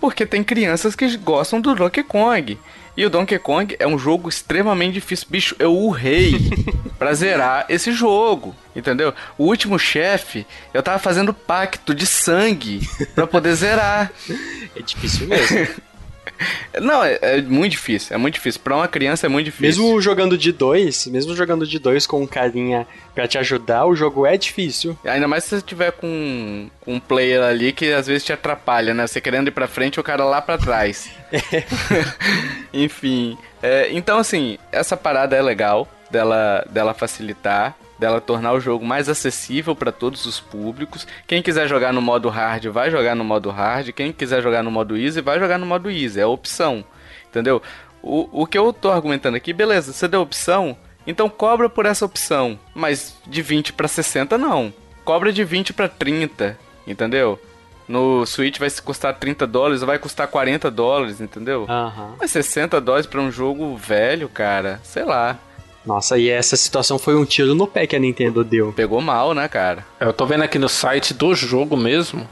[0.00, 2.58] Porque tem crianças que gostam do Donkey Kong.
[2.96, 5.26] E o Donkey Kong é um jogo extremamente difícil.
[5.28, 6.34] Bicho, eu urrei
[6.98, 8.54] pra zerar esse jogo.
[8.74, 9.12] Entendeu?
[9.38, 14.10] O último chefe, eu tava fazendo pacto de sangue pra poder zerar.
[14.76, 15.68] É difícil mesmo.
[16.80, 18.60] Não, é, é, muito difícil, é muito difícil.
[18.62, 19.84] Pra uma criança é muito difícil.
[19.84, 23.94] Mesmo jogando de dois, mesmo jogando de dois com um carinha pra te ajudar, o
[23.94, 24.98] jogo é difícil.
[25.04, 28.92] Ainda mais se você tiver com, com um player ali que às vezes te atrapalha,
[28.92, 29.06] né?
[29.06, 31.10] Você querendo ir pra frente e o cara lá pra trás.
[31.32, 31.64] É.
[32.72, 33.38] Enfim.
[33.62, 39.08] É, então, assim, essa parada é legal dela, dela facilitar dela tornar o jogo mais
[39.08, 41.06] acessível para todos os públicos.
[41.26, 43.90] Quem quiser jogar no modo hard, vai jogar no modo hard.
[43.92, 46.20] Quem quiser jogar no modo easy, vai jogar no modo easy.
[46.20, 46.84] É opção.
[47.28, 47.62] Entendeu?
[48.02, 50.76] O, o que eu tô argumentando aqui, beleza, você deu opção,
[51.06, 52.58] então cobra por essa opção.
[52.74, 54.72] Mas de 20 para 60 não.
[55.04, 57.40] Cobra de 20 para 30, entendeu?
[57.86, 61.66] No Switch vai custar 30 dólares, vai custar 40 dólares, entendeu?
[61.68, 62.14] Uhum.
[62.18, 65.38] Mas 60 dólares para um jogo velho, cara, sei lá.
[65.86, 68.72] Nossa, e essa situação foi um tiro no pé que a Nintendo deu.
[68.72, 69.84] Pegou mal, né, cara?
[70.00, 72.26] Eu tô vendo aqui no site do jogo mesmo.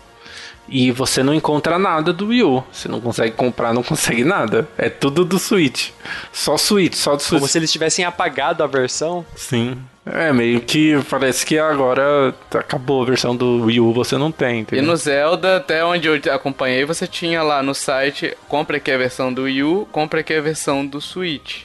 [0.68, 2.64] E você não encontra nada do Wii U.
[2.72, 4.66] Você não consegue comprar, não consegue nada.
[4.78, 5.90] É tudo do Switch.
[6.32, 7.40] Só Switch, só do Switch.
[7.40, 9.26] Como se eles tivessem apagado a versão.
[9.36, 9.76] Sim.
[10.04, 14.60] É, meio que parece que agora acabou a versão do Wii U, você não tem.
[14.60, 14.82] Entendeu?
[14.82, 18.98] E no Zelda, até onde eu acompanhei, você tinha lá no site: compra aqui a
[18.98, 21.64] versão do Wii U, compra aqui a versão do Switch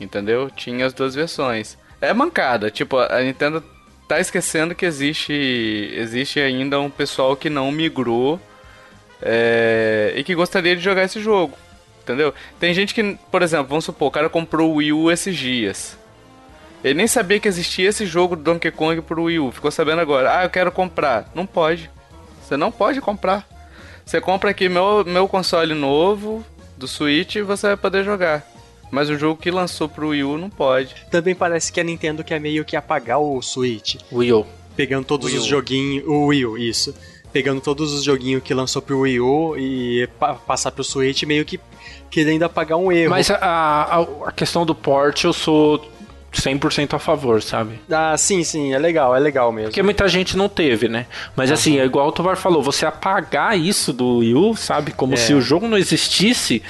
[0.00, 0.50] entendeu?
[0.50, 1.78] Tinha as duas versões.
[2.00, 3.62] É mancada, tipo, a Nintendo
[4.06, 5.32] tá esquecendo que existe
[5.96, 8.38] existe ainda um pessoal que não migrou
[9.22, 11.56] é, e que gostaria de jogar esse jogo,
[12.02, 12.34] entendeu?
[12.60, 15.96] Tem gente que, por exemplo, vamos supor, o cara comprou o Wii U esses dias.
[16.84, 19.50] Ele nem sabia que existia esse jogo do Donkey Kong pro Wii U.
[19.50, 20.38] Ficou sabendo agora.
[20.38, 21.30] Ah, eu quero comprar.
[21.34, 21.90] Não pode.
[22.42, 23.48] Você não pode comprar.
[24.04, 26.44] Você compra aqui meu, meu console novo
[26.76, 28.46] do Switch e você vai poder jogar.
[28.90, 30.94] Mas o jogo que lançou pro Wii U não pode.
[31.10, 33.96] Também parece que a Nintendo quer meio que apagar o Switch.
[34.12, 34.46] Wii U.
[34.76, 36.06] Pegando todos Wii os joguinhos.
[36.06, 36.94] O Wii U, isso.
[37.32, 41.44] Pegando todos os joguinhos que lançou pro Wii U e pa passar pro Switch, meio
[41.44, 41.58] que
[42.08, 43.10] querendo apagar um erro.
[43.10, 45.84] Mas a, a, a questão do port eu sou
[46.34, 47.80] 100% a favor, sabe?
[47.90, 49.68] Ah, sim, sim, é legal, é legal mesmo.
[49.68, 51.06] Porque muita gente não teve, né?
[51.36, 51.54] Mas uhum.
[51.54, 54.92] assim, é igual o Tovar falou, você apagar isso do Wii U, sabe?
[54.92, 55.16] Como é.
[55.16, 56.62] se o jogo não existisse,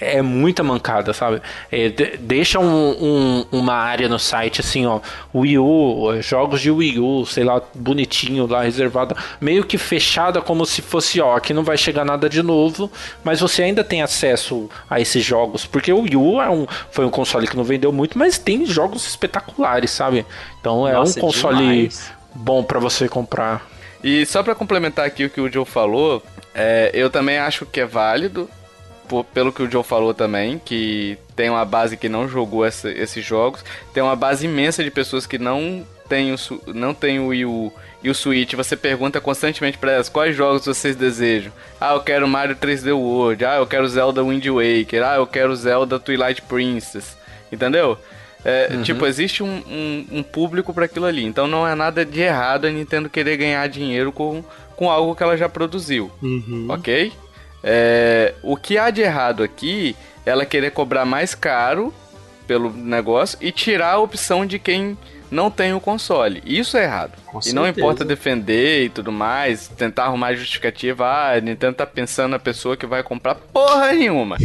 [0.00, 1.42] é muita mancada, sabe?
[1.70, 5.00] É, de, deixa um, um, uma área no site assim, ó,
[5.34, 10.64] Wii U, jogos de Wii U, sei lá, bonitinho lá, reservado, meio que fechada como
[10.64, 12.90] se fosse, ó, aqui não vai chegar nada de novo,
[13.24, 17.04] mas você ainda tem acesso a esses jogos, porque o Wii U é um, foi
[17.04, 20.24] um console que não vendeu muito, mas tem jogos espetaculares, sabe?
[20.60, 22.12] Então é Nossa, um console demais.
[22.34, 23.66] bom para você comprar.
[24.02, 26.22] E só para complementar aqui o que o Joe falou,
[26.54, 28.48] é, eu também acho que é válido
[29.08, 32.90] por, pelo que o Joe falou também, que tem uma base que não jogou essa,
[32.90, 36.36] esses jogos, tem uma base imensa de pessoas que não tem o,
[36.74, 40.64] não tem o Wii U e o Switch, você pergunta constantemente para elas quais jogos
[40.64, 41.52] vocês desejam.
[41.80, 43.44] Ah, eu quero Mario 3D World.
[43.44, 45.02] Ah, eu quero Zelda Wind Waker.
[45.02, 47.16] Ah, eu quero Zelda Twilight Princess.
[47.50, 47.98] Entendeu?
[48.44, 48.82] É, uhum.
[48.82, 51.24] Tipo, existe um, um, um público para aquilo ali.
[51.24, 54.44] Então não é nada de errado a Nintendo querer ganhar dinheiro com,
[54.76, 56.10] com algo que ela já produziu.
[56.22, 56.66] Uhum.
[56.68, 57.12] Ok?
[57.62, 61.92] É, o que há de errado aqui é ela querer cobrar mais caro
[62.46, 64.96] pelo negócio e tirar a opção de quem
[65.30, 66.42] não tem o console.
[66.44, 67.12] Isso é errado.
[67.26, 67.56] Com e certeza.
[67.56, 72.38] não importa defender e tudo mais, tentar arrumar justificativa, ah, a Nintendo tá pensando na
[72.38, 74.34] pessoa que vai comprar porra nenhuma.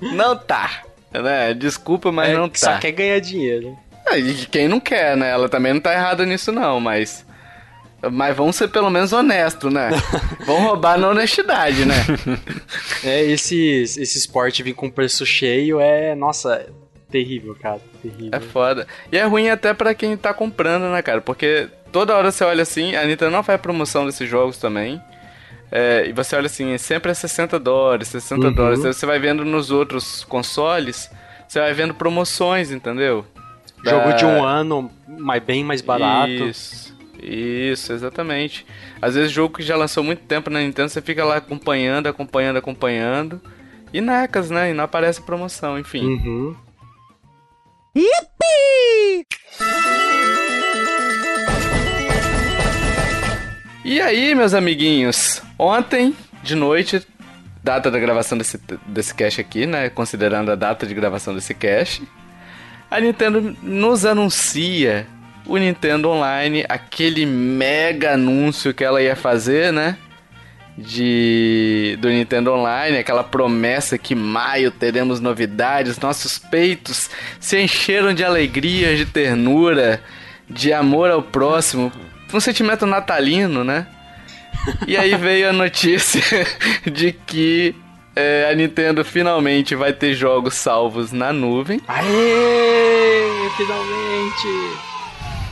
[0.00, 0.82] não tá.
[1.12, 1.54] Né?
[1.54, 2.58] Desculpa, mas é, não tá.
[2.58, 3.76] Só quer ganhar dinheiro.
[4.06, 5.30] É, e quem não quer, né?
[5.30, 7.23] Ela também não tá errada nisso não, mas...
[8.12, 9.90] Mas vamos ser pelo menos honestos, né?
[10.46, 11.94] vamos roubar na honestidade, né?
[13.06, 16.66] É, esse, esse esporte vir com preço cheio é, nossa,
[17.10, 17.78] terrível, cara.
[18.00, 18.30] Terrível.
[18.32, 18.86] É foda.
[19.12, 21.20] E é ruim até para quem tá comprando, né, cara?
[21.20, 25.00] Porque toda hora você olha assim, a Nintendo não faz promoção desses jogos também.
[25.70, 28.52] É, e você olha assim, sempre é 60 dólares, 60 uhum.
[28.52, 28.84] dólares.
[28.84, 31.10] Aí você vai vendo nos outros consoles,
[31.46, 33.24] você vai vendo promoções, entendeu?
[33.84, 34.12] Jogo da...
[34.12, 36.30] de um ano, mas bem mais barato.
[36.30, 36.83] Isso,
[37.24, 38.66] isso, exatamente.
[39.00, 42.56] Às vezes jogo que já lançou muito tempo na Nintendo, você fica lá acompanhando, acompanhando,
[42.56, 43.40] acompanhando.
[43.92, 44.70] E necas, né?
[44.70, 46.04] E não aparece promoção, enfim.
[46.04, 46.56] Uhum.
[47.96, 49.26] Yippee!
[53.84, 55.40] E aí, meus amiguinhos?
[55.58, 57.06] Ontem, de noite,
[57.62, 59.88] data da gravação desse, desse cast aqui, né?
[59.90, 62.02] Considerando a data de gravação desse cast,
[62.90, 65.06] a Nintendo nos anuncia
[65.46, 69.96] o Nintendo Online, aquele mega anúncio que ela ia fazer, né?
[70.76, 78.24] de do Nintendo Online, aquela promessa que maio teremos novidades, nossos peitos se encheram de
[78.24, 80.02] alegria, de ternura,
[80.48, 81.92] de amor ao próximo,
[82.32, 83.86] um sentimento natalino, né?
[84.86, 86.22] E aí veio a notícia
[86.90, 87.74] de que
[88.16, 91.80] é, a Nintendo finalmente vai ter jogos salvos na nuvem.
[91.86, 93.50] Aê!
[93.56, 94.93] Finalmente!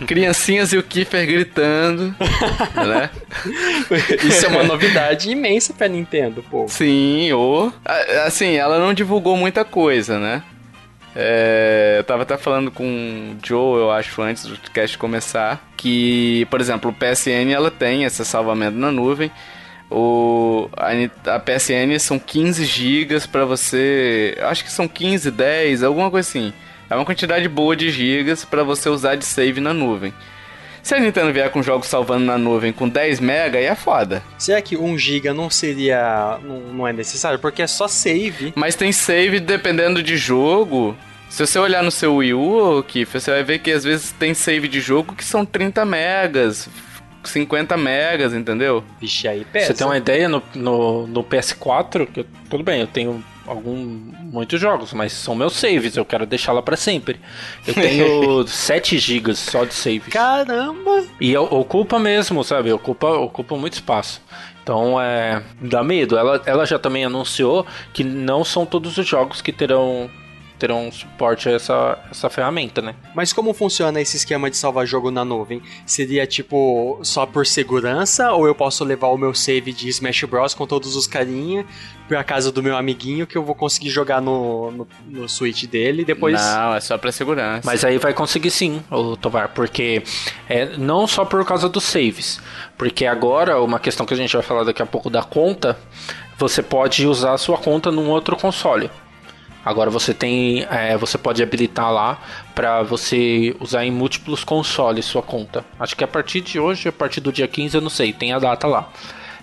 [0.06, 2.14] Criancinhas e o Kiefer gritando,
[2.74, 3.10] né?
[4.24, 6.66] Isso é uma novidade imensa pra Nintendo, pô.
[6.68, 7.72] Sim, ou...
[8.26, 10.42] Assim, ela não divulgou muita coisa, né?
[11.14, 16.46] É, eu tava até falando com o Joe, eu acho, antes do cast começar, que,
[16.50, 19.30] por exemplo, o PSN ela tem esse salvamento na nuvem.
[19.90, 24.34] O, a, a PSN são 15 GB para você.
[24.40, 26.52] Acho que são 15, 10, alguma coisa assim.
[26.92, 30.12] É uma quantidade boa de gigas para você usar de save na nuvem.
[30.82, 34.22] Se a Nintendo vier com jogos salvando na nuvem com 10 MB, aí é foda.
[34.36, 36.38] Será que 1 GB não seria.
[36.42, 37.38] Não, não é necessário?
[37.38, 38.52] Porque é só save.
[38.54, 40.94] Mas tem save dependendo de jogo.
[41.30, 44.34] Se você olhar no seu Wii U, Kif, você vai ver que às vezes tem
[44.34, 46.68] save de jogo que são 30 megas,
[47.24, 48.84] 50 megas, entendeu?
[49.00, 49.68] Vixe, aí pesa.
[49.68, 53.76] Você tem uma ideia no, no, no PS4, que eu, tudo bem, eu tenho algum
[53.76, 57.20] muitos jogos, mas são meus saves, eu quero deixar lá para sempre.
[57.66, 60.10] Eu tenho 7 GB só de save.
[60.10, 61.04] Caramba!
[61.20, 62.72] E ocupa mesmo, sabe?
[62.72, 64.20] Ocupa, ocupa muito espaço.
[64.62, 65.42] Então é.
[65.60, 66.16] dá medo.
[66.16, 70.08] Ela, ela já também anunciou que não são todos os jogos que terão
[70.62, 72.94] terão suporte a essa, essa ferramenta, né?
[73.16, 75.60] Mas como funciona esse esquema de salvar jogo na nuvem?
[75.84, 80.54] Seria tipo só por segurança ou eu posso levar o meu save de Smash Bros
[80.54, 81.66] com todos os carinha
[82.06, 86.02] pra casa do meu amiguinho que eu vou conseguir jogar no, no, no Switch dele
[86.02, 86.40] e depois.
[86.40, 87.62] Não, é só pra segurança.
[87.64, 90.04] Mas aí vai conseguir sim, o Tovar, porque
[90.48, 92.40] é não só por causa dos saves,
[92.78, 95.76] porque agora uma questão que a gente vai falar daqui a pouco da conta,
[96.38, 98.88] você pode usar a sua conta num outro console.
[99.64, 102.18] Agora você tem, é, você pode habilitar lá
[102.54, 105.64] para você usar em múltiplos consoles sua conta.
[105.78, 108.32] Acho que a partir de hoje, a partir do dia 15, eu não sei, tem
[108.32, 108.88] a data lá.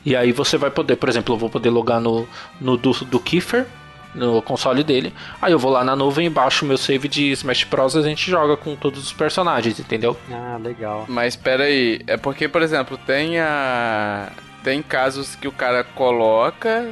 [0.06, 2.28] E aí você vai poder, por exemplo, eu vou poder logar no,
[2.60, 3.66] no do, do Kiefer,
[4.14, 5.14] no console dele.
[5.42, 7.96] Aí eu vou lá na nuvem e baixo meu save de Smash Bros.
[7.96, 10.18] e a gente joga com todos os personagens, entendeu?
[10.32, 11.06] Ah, legal.
[11.08, 14.30] Mas espera aí, é porque, por exemplo, tem a...
[14.64, 16.86] Tem casos que o cara coloca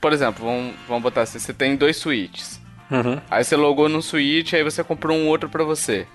[0.00, 2.60] por exemplo, vamos, vamos botar assim, você tem dois suítes.
[2.90, 3.20] Uhum.
[3.30, 6.06] Aí você logou no suíte, aí você comprou um outro para você.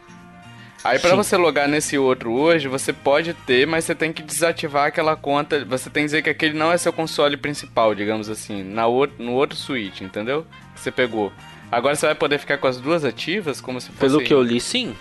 [0.84, 4.88] Aí para você logar nesse outro hoje, você pode ter, mas você tem que desativar
[4.88, 5.66] aquela conta.
[5.66, 9.08] Você tem que dizer que aquele não é seu console principal, digamos assim, na o,
[9.18, 10.46] no outro suíte, entendeu?
[10.76, 11.34] Que você pegou.
[11.72, 14.00] Agora você vai poder ficar com as duas ativas, como se fosse...
[14.00, 14.96] Pelo que eu li, sim.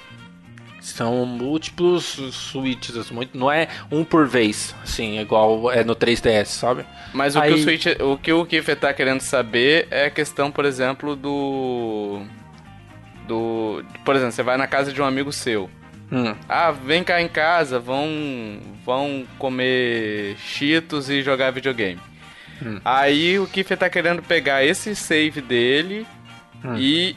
[0.85, 6.85] São múltiplos switches, assim, não é um por vez, assim, igual é no 3DS, sabe?
[7.14, 7.55] Mas o Aí...
[7.55, 11.16] que o Switch, o que o Kiffer tá querendo saber é a questão, por exemplo,
[11.16, 12.20] do
[13.27, 15.70] do, por exemplo, você vai na casa de um amigo seu.
[16.12, 16.35] Hum.
[16.47, 22.01] Ah, vem cá em casa, vão vão comer cheetos e jogar videogame.
[22.62, 22.79] Hum.
[22.85, 26.07] Aí o Kiffer tá querendo pegar esse save dele
[26.62, 26.77] hum.
[26.77, 27.16] e,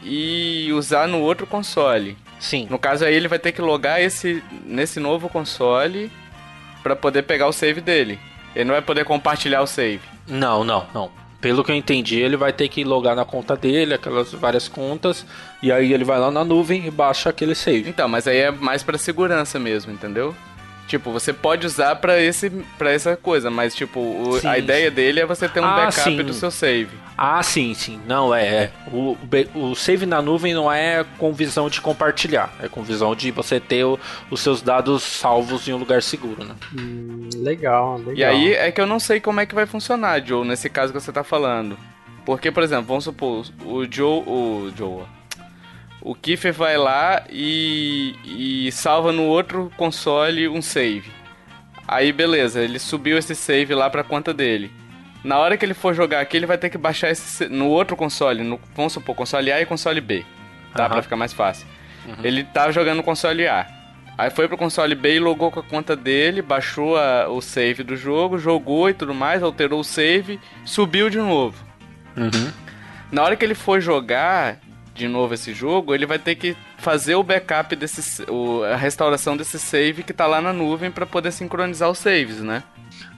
[0.68, 2.16] e usar no outro console.
[2.40, 2.68] Sim.
[2.70, 6.12] No caso aí ele vai ter que logar esse nesse novo console
[6.84, 8.20] para poder pegar o save dele.
[8.56, 10.02] Ele não vai poder compartilhar o save.
[10.28, 11.12] Não, não, não.
[11.40, 15.26] Pelo que eu entendi, ele vai ter que logar na conta dele, aquelas várias contas,
[15.62, 17.90] e aí ele vai lá na nuvem e baixa aquele save.
[17.90, 20.36] Então, mas aí é mais para segurança mesmo, entendeu?
[20.88, 25.20] Tipo, você pode usar para esse para essa coisa, mas tipo, o, a ideia dele
[25.20, 26.24] é você ter um ah, backup sim.
[26.24, 26.98] do seu save.
[27.18, 28.00] Ah, sim, sim.
[28.08, 28.46] Não, é.
[28.46, 28.72] é.
[28.94, 29.18] O,
[29.54, 33.60] o save na nuvem não é com visão de compartilhar, é com visão de você
[33.60, 34.00] ter o,
[34.32, 36.56] os seus dados salvos em um lugar seguro, né?
[36.78, 38.16] Hum, legal, legal.
[38.16, 40.94] E aí é que eu não sei como é que vai funcionar, Joe, nesse caso
[40.94, 41.78] que você tá falando.
[42.26, 44.24] Porque, por exemplo, vamos supor, o Joe.
[44.26, 45.17] O Joe
[46.08, 51.12] o Kiefer vai lá e, e salva no outro console um save.
[51.86, 54.72] Aí beleza, ele subiu esse save lá pra conta dele.
[55.22, 57.98] Na hora que ele for jogar aqui, ele vai ter que baixar esse no outro
[57.98, 60.26] console, no, vamos supor, console A e console B,
[60.74, 60.84] tá?
[60.84, 60.90] Uhum.
[60.92, 61.68] Pra ficar mais fácil.
[62.06, 62.16] Uhum.
[62.24, 63.68] Ele tá jogando no console A.
[64.18, 67.84] Aí foi pro console B e logou com a conta dele, baixou a, o save
[67.84, 71.62] do jogo, jogou e tudo mais, alterou o save, subiu de novo.
[72.16, 72.52] Uhum.
[73.12, 74.60] Na hora que ele for jogar,
[74.98, 79.38] de novo esse jogo, ele vai ter que fazer o backup desse o, a restauração
[79.38, 82.64] desse save que tá lá na nuvem para poder sincronizar os saves, né?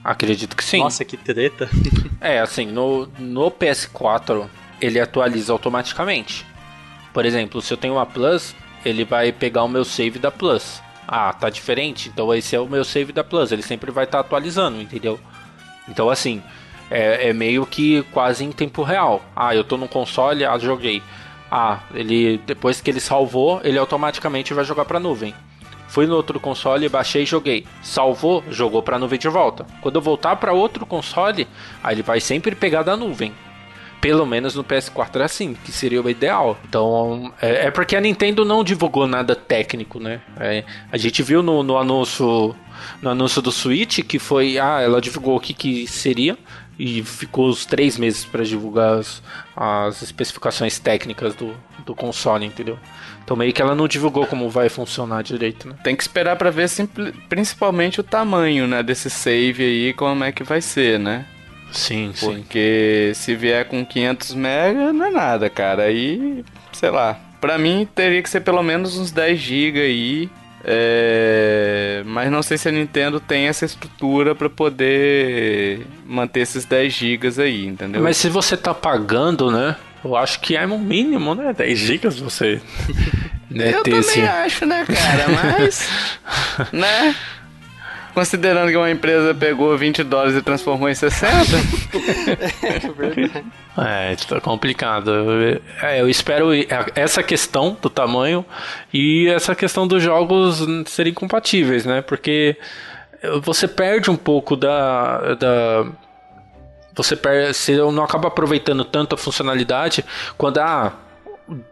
[0.04, 0.78] Acredito que sim.
[0.78, 1.68] Nossa, que treta.
[2.20, 4.48] é, assim, no, no PS4
[4.80, 6.46] ele atualiza automaticamente.
[7.12, 10.82] Por exemplo, se eu tenho uma Plus, ele vai pegar o meu save da Plus.
[11.06, 12.08] Ah, tá diferente?
[12.08, 13.52] Então esse é o meu save da Plus.
[13.52, 15.18] Ele sempre vai estar tá atualizando, entendeu?
[15.88, 16.42] Então assim,
[16.90, 19.22] é, é, meio que quase em tempo real.
[19.34, 21.02] Ah, eu tô no console, ah, joguei.
[21.50, 25.34] Ah, ele depois que ele salvou, ele automaticamente vai jogar para nuvem.
[25.88, 27.66] Fui no outro console, baixei e joguei.
[27.82, 29.66] Salvou, jogou para nuvem de volta.
[29.80, 31.48] Quando eu voltar para outro console,
[31.82, 33.32] aí ele vai sempre pegar da nuvem.
[34.00, 36.56] Pelo menos no PS4 é assim, que seria o ideal.
[36.66, 40.20] Então, é, é porque a Nintendo não divulgou nada técnico, né?
[40.38, 42.54] É, a gente viu no, no anúncio
[43.02, 46.38] no anúncio do Switch que foi, ah, ela divulgou o que, que seria,
[46.80, 49.22] e ficou os três meses para divulgar as,
[49.54, 52.78] as, especificações técnicas do, do console, entendeu?
[53.22, 55.74] Então meio que ela não divulgou como vai funcionar direito, né?
[55.84, 56.70] Tem que esperar para ver
[57.28, 61.26] principalmente o tamanho, né, desse save aí, como é que vai ser, né?
[61.70, 62.26] Sim, sim.
[62.26, 65.84] Porque se vier com 500 MB não é nada, cara.
[65.84, 67.20] Aí, sei lá.
[67.40, 70.30] Pra mim teria que ser pelo menos uns 10 GB aí
[70.62, 76.92] é, mas não sei se a Nintendo tem essa estrutura para poder manter esses 10
[76.92, 78.02] GB aí, entendeu?
[78.02, 79.76] Mas se você tá pagando, né?
[80.04, 81.52] Eu acho que é o mínimo, né?
[81.52, 82.60] 10 GB você.
[83.50, 84.20] né, eu também esse...
[84.20, 85.26] acho, né, cara?
[85.58, 85.88] Mas.
[86.72, 87.14] né?
[88.20, 91.32] Considerando que uma empresa pegou 20 dólares e transformou em 60.
[93.80, 95.10] é, tá complicado.
[95.80, 96.50] É, eu espero
[96.94, 98.44] essa questão do tamanho
[98.92, 102.02] e essa questão dos jogos serem compatíveis, né?
[102.02, 102.58] Porque
[103.40, 105.34] você perde um pouco da.
[105.36, 105.86] da
[106.94, 110.04] você, perde, você não acaba aproveitando tanto a funcionalidade
[110.36, 110.58] quando.
[110.58, 110.92] Ah,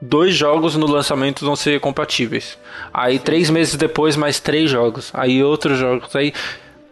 [0.00, 2.58] dois jogos no lançamento vão ser compatíveis.
[2.92, 3.24] Aí Sim.
[3.24, 5.10] três meses depois, mais três jogos.
[5.14, 6.14] Aí outros jogos.
[6.14, 6.32] Aí.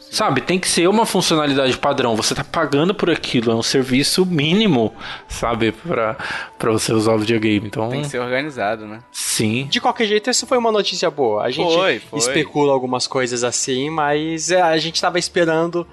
[0.08, 2.14] Sabe, tem que ser uma funcionalidade padrão.
[2.14, 4.94] Você tá pagando por aquilo, é um serviço mínimo,
[5.28, 6.16] sabe, pra,
[6.56, 7.66] pra você usar o videogame.
[7.66, 7.88] Então...
[7.88, 9.00] Tem que ser organizado, né?
[9.10, 9.66] Sim.
[9.68, 11.42] De qualquer jeito, essa foi uma notícia boa.
[11.42, 12.18] A gente foi, foi.
[12.20, 15.84] especula algumas coisas assim, mas é, a gente tava esperando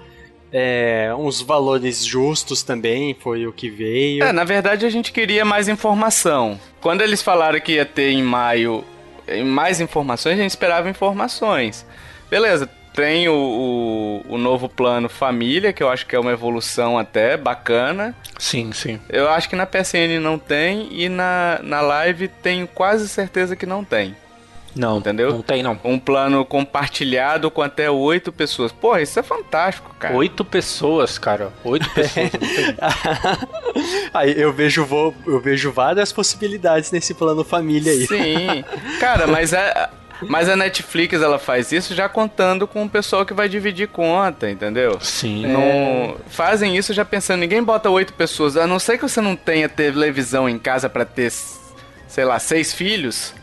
[0.56, 4.22] é, uns valores justos também, foi o que veio.
[4.22, 6.60] É, na verdade a gente queria mais informação.
[6.80, 8.84] Quando eles falaram que ia ter em maio
[9.44, 11.84] mais informações, a gente esperava informações.
[12.30, 13.34] Beleza, tem o,
[14.28, 18.14] o, o, novo plano família, que eu acho que é uma evolução até bacana.
[18.38, 19.00] Sim, sim.
[19.08, 23.66] Eu acho que na PSN não tem e na, na live tenho quase certeza que
[23.66, 24.14] não tem.
[24.74, 25.30] Não, entendeu?
[25.30, 25.78] Não tem, não.
[25.84, 28.72] Um plano compartilhado com até oito pessoas.
[28.72, 30.16] Porra, isso é fantástico, cara.
[30.16, 31.52] Oito pessoas, cara.
[31.62, 32.30] Oito pessoas.
[34.12, 38.06] aí eu vejo, vou, eu vejo várias possibilidades nesse plano família aí.
[38.06, 38.64] Sim.
[38.98, 39.90] Cara, mas é.
[40.22, 44.48] Mas a Netflix ela faz isso já contando com o pessoal que vai dividir conta,
[44.48, 44.96] entendeu?
[45.00, 45.44] Sim.
[45.46, 46.14] Não, é...
[46.28, 49.68] Fazem isso já pensando, ninguém bota oito pessoas, a não ser que você não tenha
[49.68, 51.32] televisão em casa para ter,
[52.06, 53.34] sei lá, seis filhos,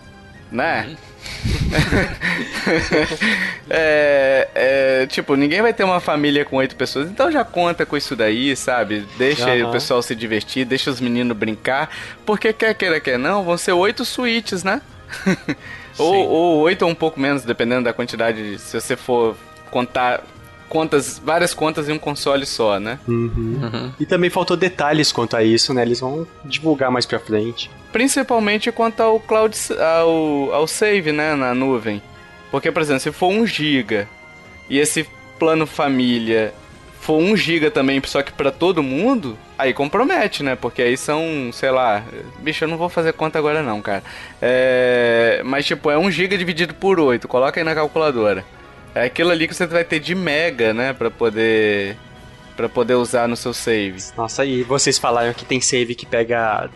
[0.50, 0.96] né?
[3.70, 7.98] é, é, tipo, ninguém vai ter uma família com oito pessoas, então já conta com
[7.98, 9.06] isso daí, sabe?
[9.18, 9.70] Deixa uhum.
[9.70, 11.90] o pessoal se divertir, deixa os meninos brincar,
[12.26, 14.82] porque quer queira, quer não, vão ser oito suítes, né?
[15.98, 19.36] ou, ou oito ou um pouco menos, dependendo da quantidade, se você for
[19.70, 20.22] contar
[20.72, 22.98] contas, várias contas em um console só, né?
[23.06, 23.60] Uhum.
[23.62, 23.92] Uhum.
[24.00, 25.82] E também faltou detalhes quanto a isso, né?
[25.82, 27.70] Eles vão divulgar mais pra frente.
[27.92, 32.02] Principalmente quanto ao cloud, ao, ao save, né, na nuvem.
[32.50, 34.08] Porque, por exemplo, se for 1 GB
[34.70, 35.06] e esse
[35.38, 36.54] plano família
[37.02, 40.56] for 1 GB também, só que para todo mundo, aí compromete, né?
[40.56, 42.02] Porque aí são, sei lá,
[42.40, 44.04] bicho, eu não vou fazer conta agora não, cara.
[44.42, 48.46] É, mas tipo, é 1 GB dividido por 8, coloca aí na calculadora.
[48.94, 51.98] É aquilo ali que você vai ter de mega, né, para poder
[52.56, 53.98] para poder usar no seu save.
[54.16, 56.70] Nossa, e vocês falaram que tem save que pega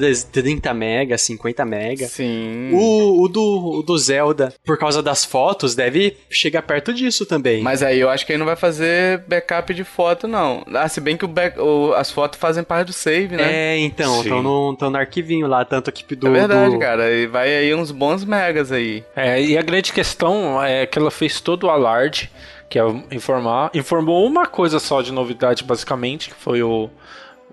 [0.00, 2.06] 30 mega, 50 mega.
[2.06, 2.70] Sim.
[2.72, 7.62] O, o, do, o do Zelda, por causa das fotos, deve chegar perto disso também.
[7.62, 10.64] Mas aí eu acho que aí não vai fazer backup de foto, não.
[10.74, 13.74] Ah, se bem que o back, o, as fotos fazem parte do save, né?
[13.74, 16.28] É, então, estão no, no arquivinho lá, tanto que do...
[16.28, 16.78] É verdade, do...
[16.78, 19.04] cara, e vai aí uns bons megas aí.
[19.14, 22.30] É, e a grande questão é que ela fez todo o alarde,
[22.68, 26.88] que é informar, informou uma coisa só de novidade, basicamente, que foi o,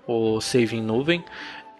[0.06, 1.22] o save em nuvem,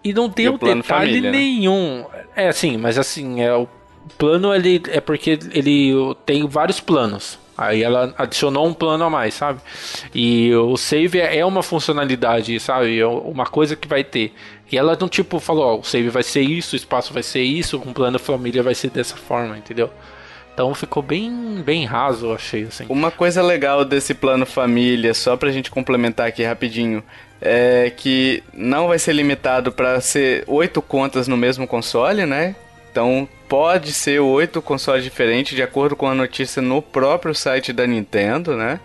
[0.03, 1.31] e não deu e detalhe família, né?
[1.31, 2.05] nenhum.
[2.13, 2.25] Né?
[2.37, 3.69] É assim, mas assim, é o
[4.17, 5.93] plano ele é porque ele
[6.25, 7.39] tem vários planos.
[7.57, 9.61] Aí ela adicionou um plano a mais, sabe?
[10.15, 12.99] E o save é uma funcionalidade, sabe?
[12.99, 14.33] É uma coisa que vai ter.
[14.73, 17.43] E ela não tipo falou, ó, o save vai ser isso, o espaço vai ser
[17.43, 19.91] isso, o plano família vai ser dessa forma, entendeu?
[20.61, 22.85] Então ficou bem, bem raso, eu achei assim.
[22.91, 27.03] Uma coisa legal desse plano família, só pra gente complementar aqui rapidinho,
[27.41, 32.55] é que não vai ser limitado para ser oito contas no mesmo console, né?
[32.93, 37.87] Então pode ser oito consoles diferentes de acordo com a notícia no próprio site da
[37.87, 38.81] Nintendo, né?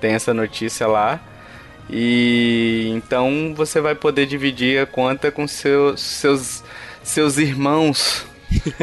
[0.00, 1.20] Tem essa notícia lá.
[1.88, 6.64] E então você vai poder dividir a conta com seus seus
[7.00, 8.26] seus irmãos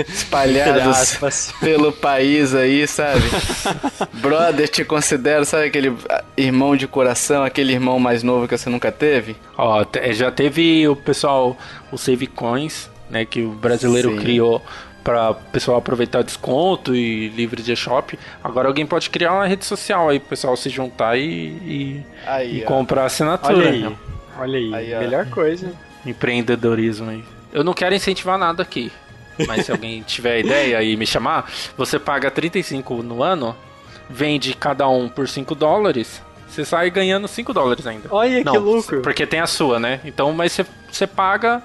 [0.07, 3.23] espalhados pelo país aí, sabe?
[4.21, 5.95] Brother, te considero, sabe aquele
[6.35, 9.35] irmão de coração, aquele irmão mais novo que você nunca teve?
[9.57, 11.57] Ó, já teve o pessoal,
[11.91, 14.17] o Save Coins, né, que o brasileiro Sim.
[14.17, 14.61] criou
[15.03, 18.17] para o pessoal aproveitar desconto e livre de shop.
[18.43, 22.59] Agora alguém pode criar uma rede social aí, o pessoal se juntar e, e, aí,
[22.59, 23.57] e comprar assinatura.
[23.57, 23.95] Olha aí,
[24.37, 25.71] olha aí, aí melhor coisa.
[26.05, 27.23] Empreendedorismo aí.
[27.51, 28.91] Eu não quero incentivar nada aqui.
[29.47, 33.55] Mas se alguém tiver ideia e me chamar, você paga 35 no ano,
[34.09, 38.07] vende cada um por 5 dólares, você sai ganhando 5 dólares ainda.
[38.11, 39.01] Olha Não, que lucro.
[39.01, 39.99] Porque tem a sua, né?
[40.03, 41.61] Então, mas você, você paga.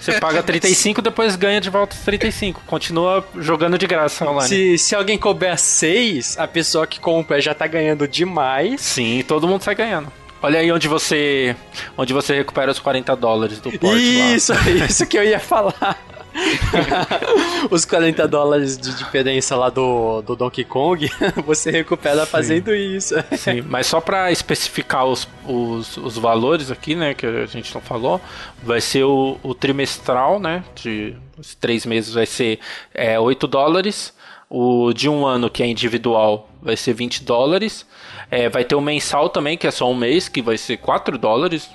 [0.00, 2.62] Você paga 35, depois ganha de volta 35.
[2.66, 4.48] Continua jogando de graça online.
[4.48, 8.80] Se, se alguém couber 6, a pessoa que compra já tá ganhando demais.
[8.80, 10.12] Sim, todo mundo sai ganhando.
[10.40, 11.56] Olha aí onde você
[11.96, 14.60] onde você recupera os 40 dólares do porte Isso, lá.
[14.88, 15.98] isso que eu ia falar.
[17.70, 21.08] Os 40 dólares de diferença lá do, do Donkey Kong,
[21.44, 22.30] você recupera Sim.
[22.30, 23.14] fazendo isso.
[23.36, 27.80] Sim, mas só para especificar os, os, os, valores aqui, né, que a gente não
[27.80, 28.20] falou,
[28.62, 32.58] vai ser o, o trimestral, né, de os três meses vai ser
[32.92, 34.12] é, 8 dólares,
[34.50, 37.86] o de um ano, que é individual, vai ser 20 dólares,
[38.30, 41.16] é, vai ter o mensal também, que é só um mês, que vai ser 4
[41.18, 41.70] dólares,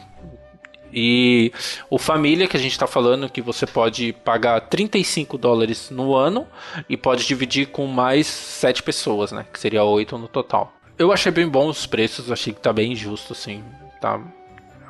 [0.93, 1.51] e
[1.89, 6.47] o família que a gente está falando que você pode pagar 35 dólares no ano
[6.87, 9.45] e pode dividir com mais 7 pessoas, né?
[9.51, 10.71] Que seria 8 no total.
[10.97, 13.63] Eu achei bem bom os preços, achei que tá bem justo, assim.
[13.99, 14.21] Tá...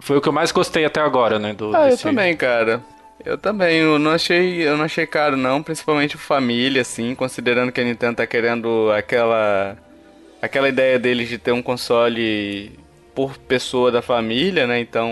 [0.01, 1.53] Foi o que eu mais gostei até agora, né?
[1.53, 2.05] Do, ah, desse...
[2.05, 2.83] eu também, cara.
[3.23, 7.79] Eu também, eu não achei, eu não achei caro não, principalmente família, assim, considerando que
[7.79, 9.77] a Nintendo tá querendo aquela
[10.41, 12.77] aquela ideia deles de ter um console
[13.13, 14.79] por pessoa da família, né?
[14.79, 15.11] Então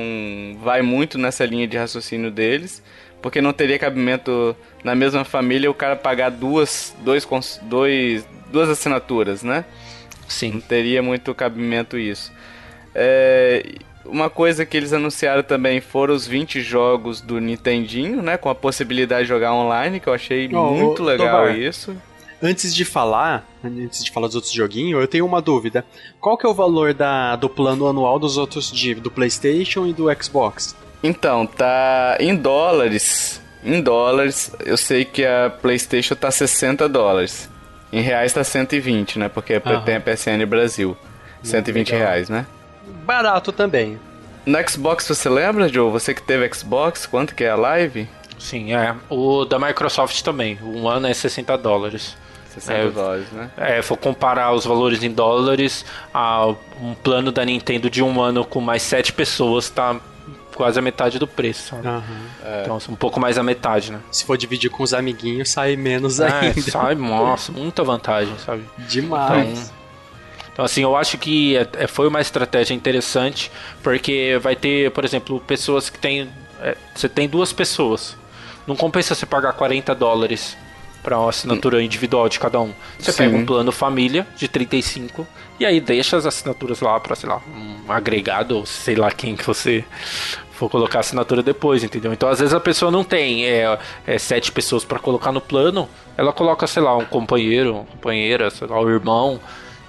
[0.61, 2.83] vai muito nessa linha de raciocínio deles,
[3.21, 7.27] porque não teria cabimento na mesma família o cara pagar duas, dois,
[7.63, 9.65] dois, duas assinaturas, né?
[10.27, 10.53] Sim.
[10.53, 12.31] Não teria muito cabimento isso.
[12.95, 13.63] É,
[14.05, 18.37] uma coisa que eles anunciaram também foram os 20 jogos do Nintendinho, né?
[18.37, 21.95] Com a possibilidade de jogar online, que eu achei oh, muito legal isso.
[22.43, 25.85] Antes de falar, antes de falar dos outros joguinhos, eu tenho uma dúvida.
[26.19, 29.93] Qual que é o valor da, do plano anual dos outros de, do PlayStation e
[29.93, 30.75] do Xbox?
[31.03, 33.39] Então, tá em dólares.
[33.63, 37.47] Em dólares, eu sei que a PlayStation tá 60 dólares.
[37.93, 39.29] Em reais tá 120, né?
[39.29, 39.81] Porque Aham.
[39.81, 40.97] tem a PSN Brasil.
[41.43, 42.07] 120 Legal.
[42.07, 42.47] reais, né?
[43.05, 43.99] Barato também.
[44.45, 45.91] No Xbox, você lembra, Joe?
[45.91, 48.07] Você que teve Xbox, quanto que é a live?
[48.39, 48.95] Sim, é.
[49.09, 50.57] O da Microsoft também.
[50.63, 52.17] Um ano é 60 dólares.
[52.53, 53.51] 60 é, dólares, né?
[53.57, 56.47] É, for comparar os valores em dólares, a,
[56.81, 59.99] um plano da Nintendo de um ano com mais sete pessoas tá
[60.55, 61.75] quase a metade do preço.
[61.75, 62.01] Uhum.
[62.43, 62.61] É.
[62.61, 63.99] Então, um pouco mais a metade, né?
[64.11, 66.61] Se for dividir com os amiguinhos, sai menos é, ainda.
[66.61, 68.63] Sai, nossa, muita vantagem, sabe?
[68.77, 69.49] Demais.
[69.49, 69.81] Então,
[70.53, 75.05] então, assim, eu acho que é, é, foi uma estratégia interessante, porque vai ter, por
[75.05, 76.29] exemplo, pessoas que têm.
[76.61, 78.17] É, você tem duas pessoas.
[78.67, 80.55] Não compensa você pagar 40 dólares
[81.01, 82.73] para uma assinatura individual de cada um.
[82.99, 83.17] Você Sim.
[83.17, 85.27] pega um plano família de 35
[85.59, 89.35] e aí deixa as assinaturas lá para, sei lá, um agregado ou sei lá quem
[89.35, 89.83] que você
[90.51, 92.13] for colocar a assinatura depois, entendeu?
[92.13, 95.89] Então às vezes a pessoa não tem é, é sete pessoas para colocar no plano,
[96.15, 99.39] ela coloca, sei lá, um companheiro, uma companheira, sei lá, o um irmão.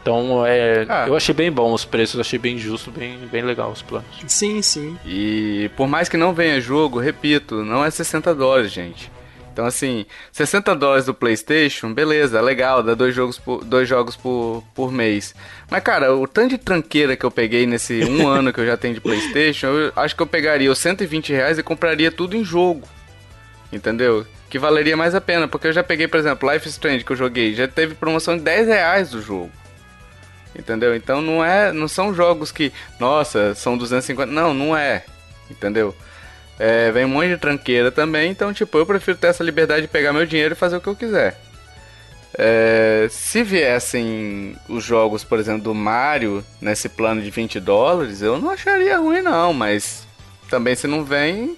[0.00, 1.04] Então, é, ah.
[1.06, 4.08] eu achei bem bom os preços, achei bem justo, bem, bem legal os planos.
[4.26, 4.98] Sim, sim.
[5.06, 9.11] E por mais que não venha jogo, repito, não é 60 dólares, gente.
[9.52, 14.64] Então, assim, 60 dólares do PlayStation, beleza, legal, dá dois jogos por, dois jogos por,
[14.74, 15.34] por mês.
[15.70, 18.78] Mas, cara, o tanto de tranqueira que eu peguei nesse um ano que eu já
[18.78, 22.42] tenho de PlayStation, eu acho que eu pegaria os 120 reais e compraria tudo em
[22.42, 22.88] jogo.
[23.70, 24.26] Entendeu?
[24.48, 27.16] Que valeria mais a pena, porque eu já peguei, por exemplo, Life Strange que eu
[27.16, 29.50] joguei, já teve promoção de 10 reais do jogo.
[30.58, 30.96] Entendeu?
[30.96, 34.30] Então não é, não são jogos que, nossa, são 250.
[34.30, 35.04] Não, não é.
[35.50, 35.94] Entendeu?
[36.58, 39.88] É, vem um monte de tranqueira também, então tipo, eu prefiro ter essa liberdade de
[39.88, 41.40] pegar meu dinheiro e fazer o que eu quiser.
[42.34, 48.38] É, se viessem os jogos, por exemplo, do Mario nesse plano de 20 dólares, eu
[48.38, 50.06] não acharia ruim não, mas
[50.48, 51.56] também se não vem,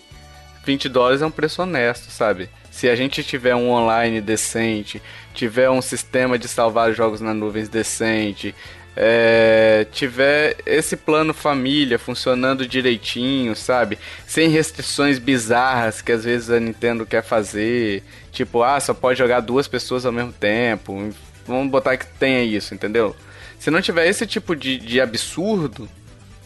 [0.65, 2.49] 20 dólares é um preço honesto, sabe?
[2.71, 5.01] Se a gente tiver um online decente,
[5.33, 8.55] tiver um sistema de salvar jogos na nuvens decente,
[8.97, 13.99] é, tiver esse plano família funcionando direitinho, sabe?
[14.27, 18.03] Sem restrições bizarras que às vezes a Nintendo quer fazer.
[18.31, 21.13] Tipo, ah, só pode jogar duas pessoas ao mesmo tempo.
[21.47, 23.15] Vamos botar que tenha isso, entendeu?
[23.59, 25.89] Se não tiver esse tipo de, de absurdo,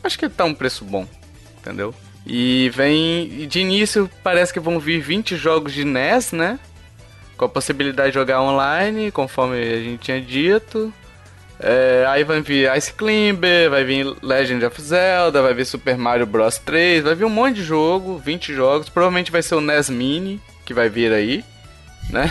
[0.02, 1.06] acho que tá um preço bom,
[1.58, 1.94] entendeu?
[2.26, 3.46] E vem.
[3.46, 6.58] De início parece que vão vir 20 jogos de NES, né?
[7.36, 10.92] Com a possibilidade de jogar online, conforme a gente tinha dito.
[11.60, 16.26] É, aí vai vir Ice Climber, vai vir Legend of Zelda, vai vir Super Mario
[16.26, 18.88] Bros 3, vai vir um monte de jogo, 20 jogos.
[18.88, 21.44] Provavelmente vai ser o NES Mini que vai vir aí,
[22.10, 22.30] né?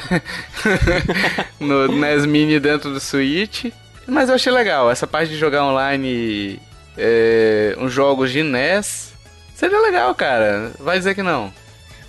[1.59, 3.65] no NES Mini dentro do Switch.
[4.07, 6.61] Mas eu achei legal, essa parte de jogar online
[6.97, 9.13] é, uns jogos de NES.
[9.53, 10.71] Seria legal, cara.
[10.80, 11.53] Vai dizer que não.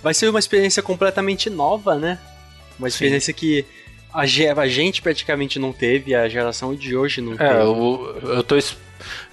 [0.01, 2.17] Vai ser uma experiência completamente nova, né?
[2.77, 3.39] Uma experiência Sim.
[3.39, 3.65] que
[4.13, 7.59] a, a gente praticamente não teve, a geração de hoje não é, teve.
[7.61, 8.55] Eu, eu, tô,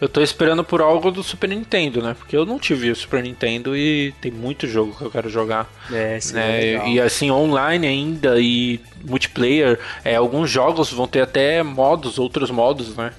[0.01, 2.15] eu tô esperando por algo do Super Nintendo, né?
[2.19, 5.71] Porque eu não tive o Super Nintendo e tem muito jogo que eu quero jogar.
[5.93, 6.65] É, sim, né?
[6.65, 12.51] É e assim, online ainda e multiplayer, é, alguns jogos vão ter até modos, outros
[12.51, 13.13] modos, né?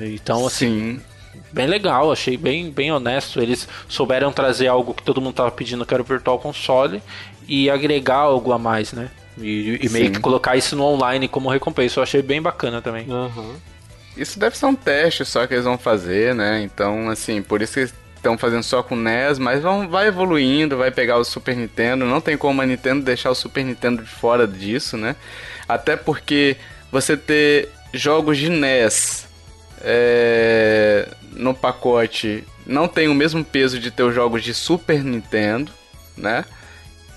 [0.00, 0.96] Então, assim.
[0.96, 1.00] Sim.
[1.50, 3.40] Bem legal, achei bem, bem honesto.
[3.40, 7.02] Eles souberam trazer algo que todo mundo tava pedindo, que era o Virtual Console,
[7.48, 9.10] e agregar algo a mais, né?
[9.40, 11.98] E, e meio que colocar isso no online como recompensa.
[11.98, 13.08] Eu achei bem bacana também.
[13.08, 13.54] Uhum.
[14.16, 16.62] Isso deve ser um teste só que eles vão fazer, né?
[16.62, 20.90] Então, assim, por isso que estão fazendo só com NES, mas vão, vai evoluindo, vai
[20.90, 22.04] pegar o Super Nintendo.
[22.04, 25.14] Não tem como a Nintendo deixar o Super Nintendo de fora disso, né?
[25.68, 26.56] Até porque
[26.90, 29.26] você ter jogos de NES
[29.82, 35.72] é, no pacote não tem o mesmo peso de ter os jogos de Super Nintendo,
[36.16, 36.44] né?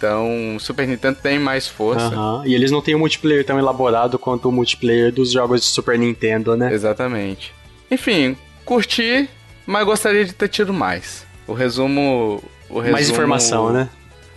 [0.02, 2.10] Então, o Super Nintendo tem mais força.
[2.10, 2.44] Uhum.
[2.44, 5.96] E eles não têm um multiplayer tão elaborado quanto o multiplayer dos jogos de Super
[6.00, 6.74] Nintendo, né?
[6.74, 7.54] Exatamente.
[7.92, 8.36] Enfim,
[8.66, 9.30] curti,
[9.64, 11.24] mas gostaria de ter tido mais.
[11.48, 12.44] O resumo.
[12.68, 13.90] O resumo mais informação, né?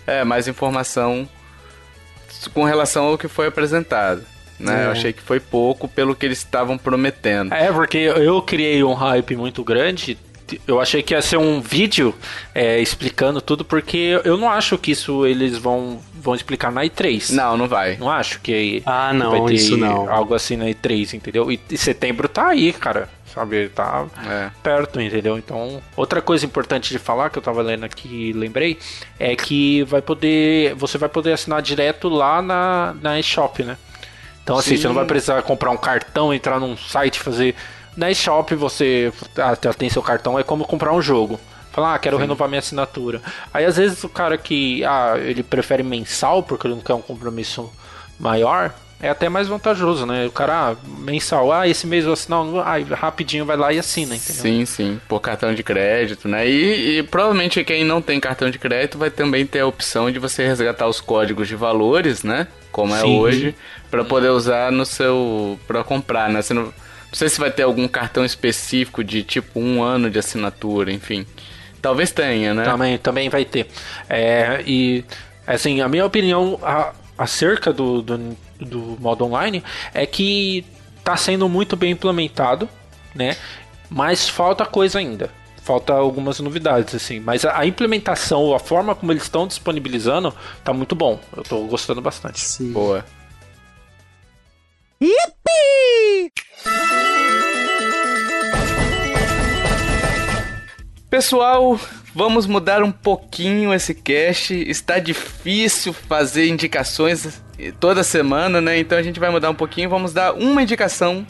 [0.07, 1.27] É, mais informação
[2.53, 4.23] com relação ao que foi apresentado.
[4.61, 4.83] Né?
[4.83, 4.87] É.
[4.87, 7.55] Eu achei que foi pouco pelo que eles estavam prometendo.
[7.55, 10.19] É, porque eu criei um hype muito grande
[10.67, 12.15] eu achei que ia ser um vídeo
[12.55, 17.33] é, explicando tudo, porque eu não acho que isso eles vão, vão explicar na E3.
[17.33, 17.97] Não, não vai.
[17.97, 20.11] Não acho que ah, não, vai ter isso não.
[20.11, 21.51] algo assim na E3, entendeu?
[21.51, 23.09] E, e setembro tá aí, cara.
[23.35, 24.51] Sabe, tá é.
[24.63, 25.37] perto, entendeu?
[25.37, 28.79] Então, outra coisa importante de falar que eu tava lendo aqui lembrei
[29.19, 30.73] é que vai poder.
[30.77, 33.77] Você vai poder assinar direto lá na, na eShop, né?
[34.45, 34.83] Então, assim, Sim.
[34.83, 37.57] você não vai precisar comprar um cartão, entrar num site, fazer
[37.97, 39.13] na eShop você
[39.79, 41.39] tem seu cartão, é como comprar um jogo.
[41.73, 42.23] Falar, ah, quero Sim.
[42.23, 43.21] renovar minha assinatura.
[43.53, 47.03] Aí às vezes o cara que ah, ele prefere mensal porque ele não quer um
[47.03, 47.69] compromisso
[48.19, 50.27] maior, é até mais vantajoso, né?
[50.27, 54.15] O cara, ah, mensal, ah, esse mês eu assinar, ah, rapidinho vai lá e assina,
[54.15, 54.43] entendeu?
[54.43, 56.49] Sim, sim, por cartão de crédito, né?
[56.49, 60.21] E, e, provavelmente quem não tem cartão de crédito vai também ter a opção de
[60.21, 62.47] você resgatar os códigos de valores, né?
[62.75, 63.21] como é Sim.
[63.21, 63.55] hoje,
[63.89, 65.57] para poder usar no seu.
[65.65, 66.43] para comprar, né?
[66.43, 66.75] Você não,
[67.15, 71.25] não sei se vai ter algum cartão específico de tipo um ano de assinatura, enfim.
[71.81, 72.65] Talvez tenha, né?
[72.65, 73.69] Também, também vai ter.
[74.11, 75.05] É, e,
[75.47, 79.63] assim, a minha opinião a, acerca do, do, do modo online
[79.95, 80.67] é que
[80.99, 82.69] está sendo muito bem implementado,
[83.15, 83.37] né?
[83.89, 85.31] Mas falta coisa ainda.
[85.63, 87.21] Falta algumas novidades, assim.
[87.21, 90.35] Mas a, implementação, a forma como eles estão disponibilizando,
[90.65, 91.21] tá muito bom.
[91.37, 92.41] Eu estou gostando bastante.
[92.41, 92.73] Sim.
[92.73, 93.05] Boa.
[95.01, 96.33] Yippee!
[101.11, 101.79] Pessoal,
[102.15, 104.55] vamos mudar um pouquinho esse cast.
[104.55, 107.43] Está difícil fazer indicações
[107.79, 108.79] toda semana, né?
[108.79, 109.89] Então a gente vai mudar um pouquinho.
[109.89, 111.27] Vamos dar uma indicação.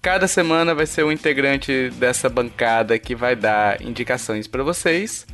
[0.00, 5.26] Cada semana vai ser um integrante dessa bancada que vai dar indicações para vocês.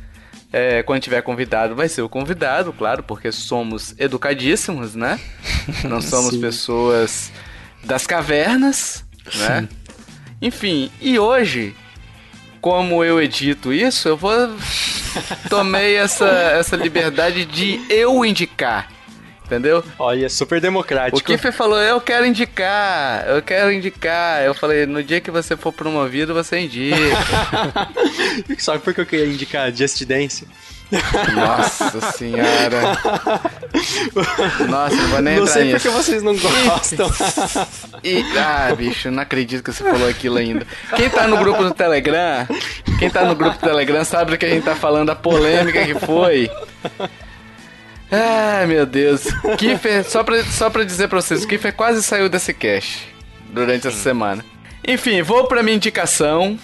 [0.53, 5.19] É, quando tiver convidado, vai ser o convidado, claro, porque somos educadíssimos, né?
[5.87, 7.31] Não somos pessoas
[7.83, 9.03] das cavernas,
[9.35, 9.67] né?
[10.41, 11.75] Enfim, e hoje
[12.61, 14.31] como eu edito isso, eu vou.
[15.49, 18.89] Tomei essa, essa liberdade de eu indicar.
[19.43, 19.83] Entendeu?
[19.99, 21.17] Olha, super democrático.
[21.17, 24.41] O Kiffer falou, eu quero indicar, eu quero indicar.
[24.43, 26.95] Eu falei, no dia que você for promovido, você indica.
[28.57, 30.47] Só porque eu queria indicar Just Dance.
[31.33, 32.97] Nossa senhora.
[34.67, 37.09] Nossa, não vou nem não entrar sei porque vocês não gostam.
[38.03, 40.65] E, ah, bicho, não acredito que você falou aquilo ainda.
[40.95, 42.47] Quem tá no grupo do Telegram,
[42.99, 45.85] quem tá no grupo do Telegram sabe do que a gente tá falando, a polêmica
[45.85, 46.49] que foi.
[48.11, 49.23] Ai, meu Deus.
[49.57, 52.99] Kiffer, só pra, só pra dizer pra vocês, o Kiffer quase saiu desse cache
[53.49, 54.43] durante essa semana.
[54.85, 56.59] Enfim, vou pra minha indicação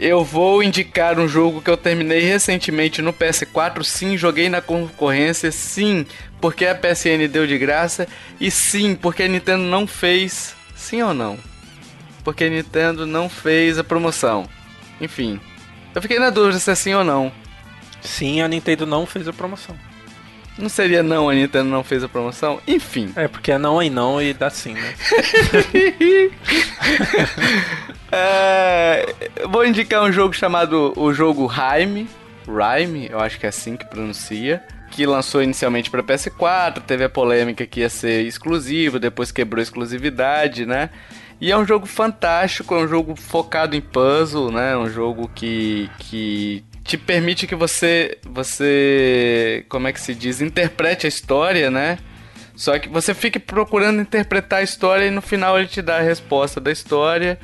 [0.00, 3.84] eu vou indicar um jogo que eu terminei recentemente no PS4.
[3.84, 5.52] Sim, joguei na concorrência.
[5.52, 6.06] Sim,
[6.40, 8.08] porque a PSN deu de graça.
[8.40, 10.56] E sim, porque a Nintendo não fez.
[10.74, 11.38] Sim ou não?
[12.24, 14.48] Porque a Nintendo não fez a promoção.
[14.98, 15.38] Enfim,
[15.94, 17.30] eu fiquei na dúvida se é sim ou não.
[18.00, 19.76] Sim, a Nintendo não fez a promoção.
[20.60, 22.60] Não seria não, a Nintendo não fez a promoção?
[22.66, 23.12] Enfim.
[23.16, 24.94] É, porque é não e não e dá sim, né?
[28.12, 29.06] É,
[29.48, 32.08] vou indicar um jogo chamado o jogo Rime.
[32.44, 34.60] Rime, eu acho que é assim que pronuncia.
[34.90, 39.62] Que lançou inicialmente para PS4, teve a polêmica que ia ser exclusivo, depois quebrou a
[39.62, 40.90] exclusividade, né?
[41.40, 44.76] E é um jogo fantástico, é um jogo focado em puzzle, né?
[44.76, 51.06] Um jogo que, que te permite que você, você, como é que se diz, interprete
[51.06, 51.98] a história, né?
[52.56, 56.02] Só que você fique procurando interpretar a história e no final ele te dá a
[56.02, 57.38] resposta da história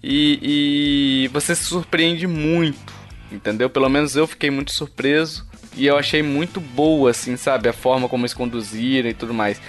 [0.00, 2.92] e, e você se surpreende muito,
[3.32, 3.68] entendeu?
[3.68, 5.44] Pelo menos eu fiquei muito surpreso
[5.76, 7.68] e eu achei muito boa, assim, sabe?
[7.68, 9.60] A forma como eles conduziram e tudo mais.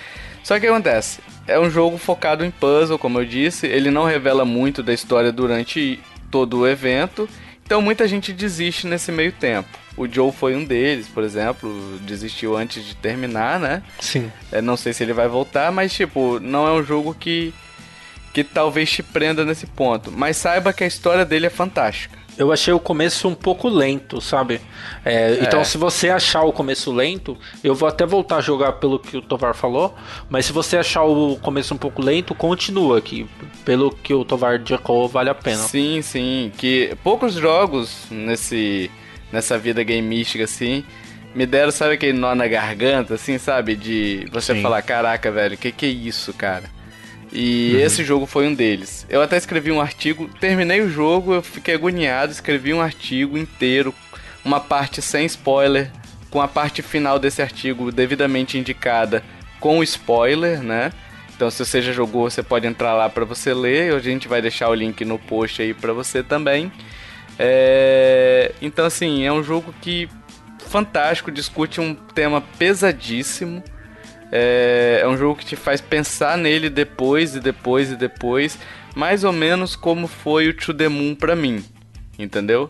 [0.43, 1.21] Só que acontece?
[1.47, 3.65] É um jogo focado em puzzle, como eu disse.
[3.65, 7.27] Ele não revela muito da história durante todo o evento.
[7.65, 9.69] Então muita gente desiste nesse meio tempo.
[9.95, 13.83] O Joe foi um deles, por exemplo, desistiu antes de terminar, né?
[13.99, 14.31] Sim.
[14.51, 17.53] É, não sei se ele vai voltar, mas tipo, não é um jogo que
[18.33, 20.11] que talvez te prenda nesse ponto.
[20.11, 22.17] Mas saiba que a história dele é fantástica.
[22.37, 24.59] Eu achei o começo um pouco lento, sabe?
[25.05, 25.39] É, é.
[25.43, 29.17] Então, se você achar o começo lento, eu vou até voltar a jogar pelo que
[29.17, 29.95] o Tovar falou.
[30.29, 33.27] Mas se você achar o começo um pouco lento, continua aqui.
[33.63, 35.63] Pelo que o Tovar indicou, vale a pena.
[35.63, 36.51] Sim, sim.
[36.57, 38.89] Que poucos jogos nesse,
[39.31, 40.83] nessa vida gameística assim
[41.33, 43.75] me deram, sabe aquele nó na garganta, assim, sabe?
[43.75, 44.61] De você sim.
[44.61, 46.65] falar: caraca, velho, que que é isso, cara?
[47.35, 47.79] E uhum.
[47.79, 49.07] esse jogo foi um deles.
[49.09, 53.93] Eu até escrevi um artigo, terminei o jogo, eu fiquei agoniado, escrevi um artigo inteiro,
[54.45, 55.89] uma parte sem spoiler,
[56.29, 59.23] com a parte final desse artigo devidamente indicada
[59.59, 60.91] com spoiler, né?
[61.35, 63.93] Então, se você já jogou, você pode entrar lá para você ler.
[63.93, 66.71] A gente vai deixar o link no post aí para você também.
[67.39, 68.51] É...
[68.61, 70.07] Então, assim, é um jogo que
[70.67, 73.63] fantástico, discute um tema pesadíssimo.
[74.35, 78.57] É, é um jogo que te faz pensar nele depois e depois e depois,
[78.95, 81.63] mais ou menos como foi o To The Moon pra mim,
[82.17, 82.67] entendeu?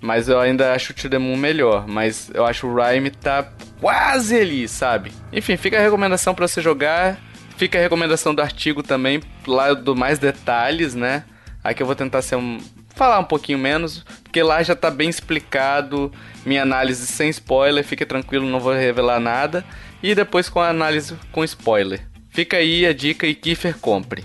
[0.00, 3.44] Mas eu ainda acho o To The Moon melhor, mas eu acho o Rhyme tá
[3.80, 5.10] quase ali, sabe?
[5.32, 7.18] Enfim, fica a recomendação para você jogar,
[7.56, 11.24] fica a recomendação do artigo também, lá do mais detalhes, né?
[11.64, 12.58] Aqui eu vou tentar ser um,
[12.94, 16.12] falar um pouquinho menos, porque lá já tá bem explicado
[16.46, 19.64] minha análise sem spoiler, fique tranquilo, não vou revelar nada
[20.02, 22.00] e depois com a análise com spoiler.
[22.30, 24.24] Fica aí a dica e Kiefer compre.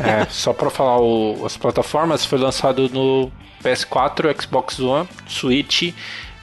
[0.00, 3.30] É, só para falar o, as plataformas, foi lançado no
[3.62, 5.92] PS4, Xbox One, Switch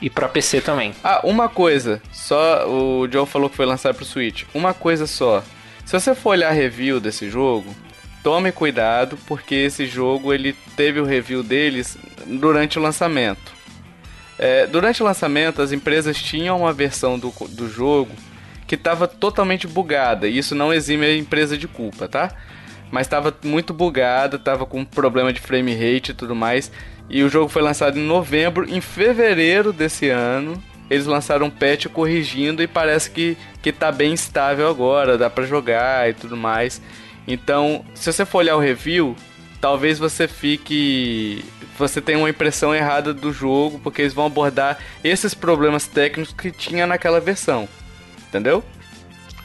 [0.02, 0.94] e para PC também.
[1.04, 4.44] Ah, uma coisa, só o Joe falou que foi lançado pro Switch.
[4.54, 5.44] Uma coisa só.
[5.86, 7.74] Se você for olhar a review desse jogo,
[8.22, 13.54] tome cuidado porque esse jogo ele teve o review deles durante o lançamento.
[14.38, 18.12] É, durante o lançamento, as empresas tinham uma versão do, do jogo
[18.74, 20.28] que estava totalmente bugada.
[20.28, 22.32] E isso não exime a empresa de culpa, tá?
[22.90, 26.72] Mas estava muito bugada, estava com problema de frame rate e tudo mais.
[27.08, 28.68] E o jogo foi lançado em novembro.
[28.68, 34.12] Em fevereiro desse ano, eles lançaram um patch corrigindo e parece que, que tá bem
[34.12, 36.82] estável agora, dá para jogar e tudo mais.
[37.28, 39.16] Então, se você for olhar o review,
[39.62, 41.46] talvez você fique.
[41.78, 46.50] Você tenha uma impressão errada do jogo, porque eles vão abordar esses problemas técnicos que
[46.50, 47.70] tinha naquela versão.
[48.34, 48.64] Entendeu?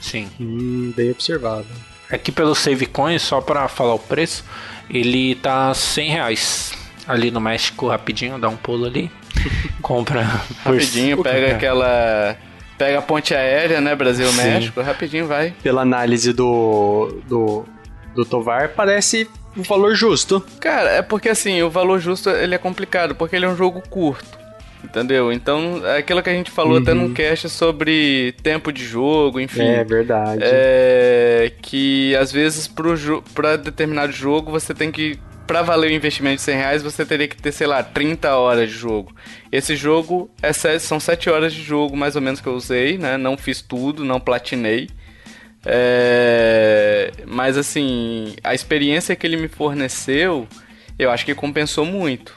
[0.00, 0.30] Sim.
[0.40, 1.66] Hum, bem observado.
[2.10, 4.42] Aqui pelo Save Coin, só para falar o preço,
[4.88, 6.72] ele tá 100 reais.
[7.06, 9.10] Ali no México, rapidinho, dá um pulo ali.
[9.82, 10.22] Compra.
[10.64, 12.34] rapidinho, pega aquela
[12.78, 13.94] Pega a ponte aérea, né?
[13.94, 15.52] Brasil-México, rapidinho vai.
[15.62, 17.64] Pela análise do, do,
[18.14, 20.42] do Tovar, parece um valor justo.
[20.60, 23.82] Cara, é porque assim, o valor justo ele é complicado, porque ele é um jogo
[23.90, 24.38] curto.
[24.82, 25.32] Entendeu?
[25.32, 26.82] Então, é aquilo que a gente falou uhum.
[26.82, 29.62] até num cast sobre tempo de jogo, enfim.
[29.62, 30.40] É verdade.
[30.42, 32.94] É que às vezes pro
[33.34, 35.18] pra determinado jogo você tem que
[35.48, 38.68] para valer o investimento de 100 reais, você teria que ter, sei lá, 30 horas
[38.68, 39.14] de jogo.
[39.50, 43.16] Esse jogo é são 7 horas de jogo, mais ou menos, que eu usei, né?
[43.16, 44.90] Não fiz tudo, não platinei.
[45.64, 47.10] É...
[47.26, 50.46] Mas, assim, a experiência que ele me forneceu,
[50.98, 52.36] eu acho que compensou muito.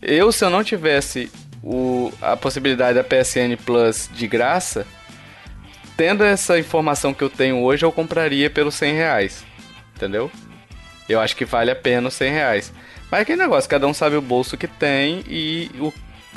[0.00, 1.30] Eu, se eu não tivesse
[1.66, 4.86] o, a possibilidade da PSN Plus de graça,
[5.96, 9.44] tendo essa informação que eu tenho hoje, eu compraria pelos 100 reais.
[9.96, 10.30] Entendeu?
[11.08, 12.72] Eu acho que vale a pena os 100 reais.
[13.10, 15.92] Mas é aquele negócio, cada um sabe o bolso que tem e o,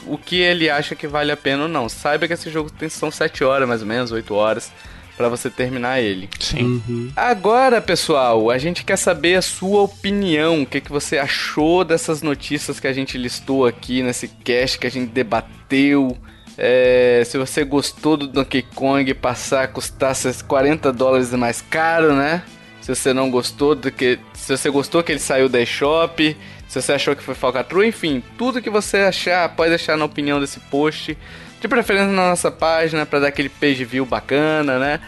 [0.07, 1.87] o que ele acha que vale a pena ou não.
[1.87, 4.71] Saiba que esse jogo tem, são 7 horas, mais ou menos, 8 horas
[5.19, 6.29] para você terminar ele.
[6.39, 6.81] Sim.
[6.87, 7.11] Uhum.
[7.13, 10.61] Agora, pessoal, a gente quer saber a sua opinião.
[10.61, 14.87] O que, que você achou dessas notícias que a gente listou aqui nesse cast que
[14.87, 16.17] a gente debateu.
[16.57, 20.15] É, se você gostou do Donkey Kong passar a custar
[20.47, 22.41] 40 dólares mais caro, né?
[22.79, 24.17] Se você não gostou do que.
[24.33, 28.23] Se você gostou que ele saiu da eShop, se você achou que foi falcatrua, enfim,
[28.37, 31.17] tudo que você achar, pode deixar na opinião desse post.
[31.59, 34.99] De preferência na nossa página para dar aquele page view bacana, né?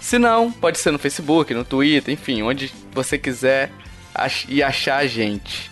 [0.00, 3.70] Se não, pode ser no Facebook, no Twitter, enfim, onde você quiser
[4.14, 5.70] ach e achar a gente.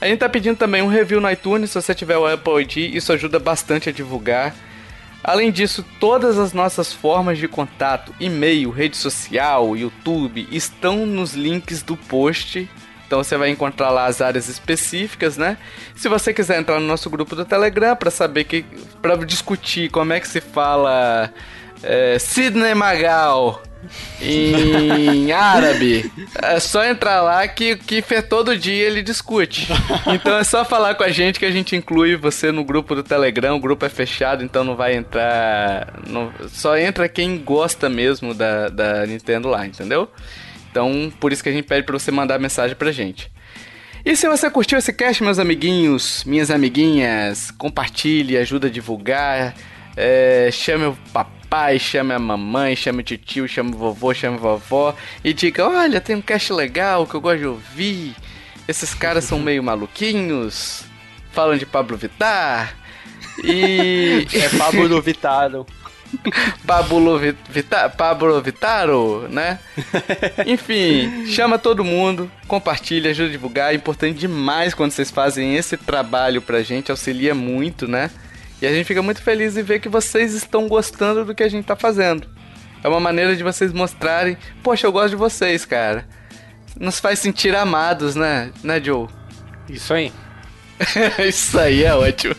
[0.00, 2.94] A gente tá pedindo também um review no iTunes, se você tiver o Apple ID,
[2.94, 4.54] isso ajuda bastante a divulgar.
[5.22, 11.82] Além disso, todas as nossas formas de contato, e-mail, rede social, YouTube, estão nos links
[11.82, 12.68] do post.
[13.14, 15.56] Então você vai encontrar lá as áreas específicas, né?
[15.94, 18.64] Se você quiser entrar no nosso grupo do Telegram para saber que,
[19.00, 21.32] para discutir como é que se fala
[21.80, 23.62] é, Sidney Magal
[24.20, 26.10] em árabe.
[26.42, 29.68] É só entrar lá que, que todo dia ele discute.
[30.12, 33.04] Então é só falar com a gente que a gente inclui você no grupo do
[33.04, 33.54] Telegram.
[33.54, 36.00] O grupo é fechado, então não vai entrar.
[36.08, 40.10] Não, só entra quem gosta mesmo da, da Nintendo lá, entendeu?
[40.74, 43.30] Então por isso que a gente pede pra você mandar mensagem pra gente.
[44.04, 49.54] E se você curtiu esse cast, meus amiguinhos, minhas amiguinhas, compartilhe, ajuda a divulgar,
[49.96, 54.36] é, chame o papai pai, chame a mamãe, chame o tio, chame o vovô, chame
[54.36, 58.16] a vovó e diga: Olha, tem um cast legal que eu gosto de ouvir.
[58.66, 60.82] Esses caras são meio maluquinhos,
[61.30, 62.74] falam de Pablo Vittar.
[63.44, 64.26] E.
[64.34, 65.64] é Pablo Vitaro.
[66.66, 69.58] Pablo, Vita, Pablo Vitaro, né?
[70.46, 73.72] Enfim, chama todo mundo, compartilha, ajuda a divulgar.
[73.72, 78.10] É importante demais quando vocês fazem esse trabalho pra gente, auxilia muito, né?
[78.60, 81.48] E a gente fica muito feliz em ver que vocês estão gostando do que a
[81.48, 82.28] gente tá fazendo.
[82.82, 86.06] É uma maneira de vocês mostrarem, poxa, eu gosto de vocês, cara.
[86.78, 89.08] Nos faz sentir amados, né, né, Joe?
[89.68, 90.12] Isso aí.
[91.28, 92.34] isso aí é ótimo.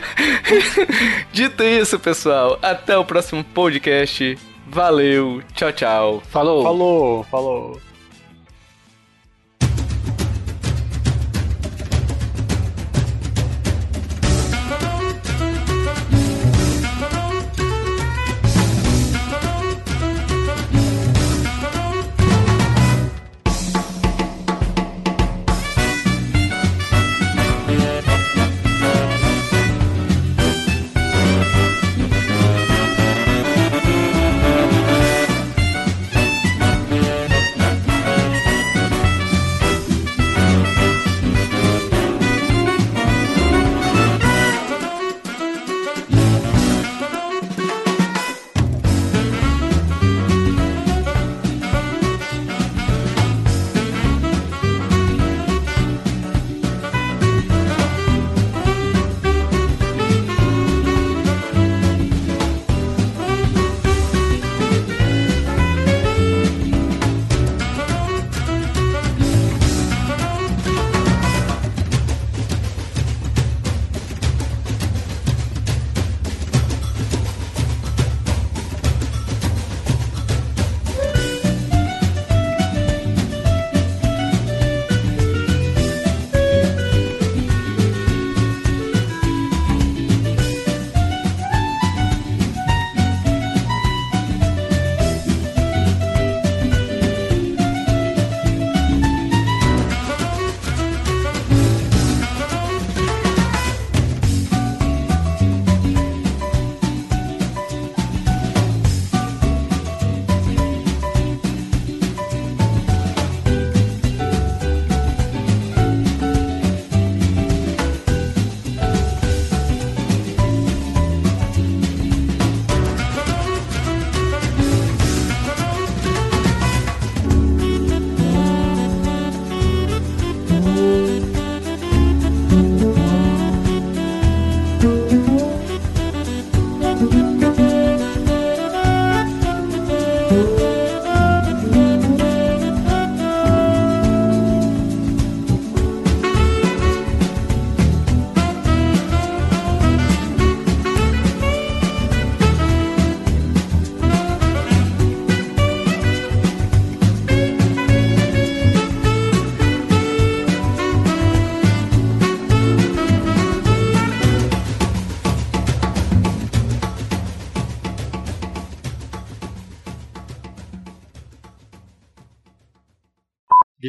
[1.32, 4.38] Dito isso, pessoal, até o próximo podcast.
[4.66, 6.22] Valeu, tchau, tchau.
[6.30, 6.62] Falou.
[6.62, 7.89] Falou, falou.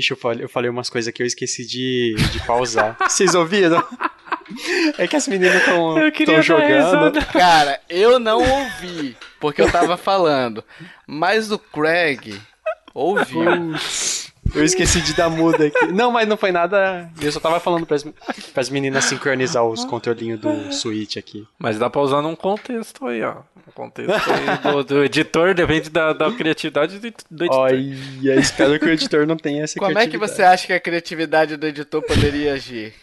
[0.01, 2.97] Bicho, eu falei, eu falei umas coisas que eu esqueci de, de pausar.
[3.07, 3.87] Vocês ouviram?
[4.97, 7.23] É que as meninas estão jogando.
[7.27, 10.63] Cara, eu não ouvi, porque eu tava falando.
[11.05, 12.35] Mas o Craig
[12.95, 13.43] ouviu.
[14.53, 15.87] Eu esqueci de dar muda aqui.
[15.87, 17.09] Não, mas não foi nada.
[17.21, 18.05] Eu só tava falando pras,
[18.53, 21.47] pras meninas sincronizar os controlinhos do Switch aqui.
[21.57, 23.37] Mas dá pra usar num contexto aí, ó.
[23.67, 27.59] Um contexto aí do, do editor, depende da, da criatividade do, do editor.
[27.59, 30.79] Olha, espero que o editor não tenha essa Como é que você acha que a
[30.79, 32.93] criatividade do editor poderia agir,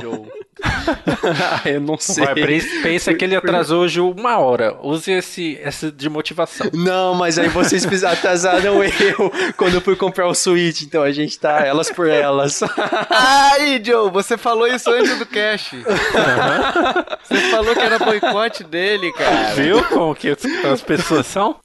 [0.00, 0.26] Joe?
[1.66, 2.24] eu não sei.
[2.24, 2.34] Vai,
[2.82, 4.76] pensa que ele atrasou hoje uma hora.
[4.82, 6.70] Use esse, esse de motivação.
[6.72, 11.38] Não, mas aí vocês atrasaram eu quando eu fui comprar o Switch, então a gente
[11.38, 12.60] tá elas por elas.
[13.10, 15.72] Ai, Joe, você falou isso antes do cash.
[16.16, 17.04] Uhum.
[17.22, 19.54] Você falou que era boicote dele, cara.
[19.54, 21.56] Viu como que as pessoas são?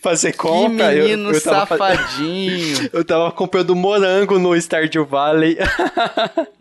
[0.00, 0.90] Fazer compra.
[0.90, 2.90] Que menino eu, eu safadinho.
[2.92, 5.58] eu tava comprando morango no Stardew Valley.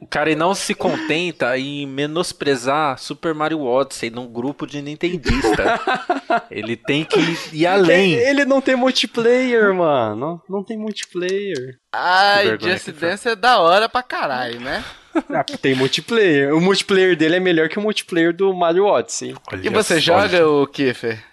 [0.09, 5.79] Cara, e não se contenta em menosprezar Super Mario Odyssey num grupo de nintendista.
[6.49, 7.19] ele tem que
[7.53, 8.13] ir além.
[8.13, 10.41] Ele não tem multiplayer, mano.
[10.49, 11.77] Não tem multiplayer.
[11.91, 14.83] Ai, Just Dance é da hora pra caralho, né?
[15.29, 16.55] Ah, tem multiplayer.
[16.55, 19.35] O multiplayer dele é melhor que o multiplayer do Mario Odyssey.
[19.51, 21.23] Olha e você joga o Kiffer?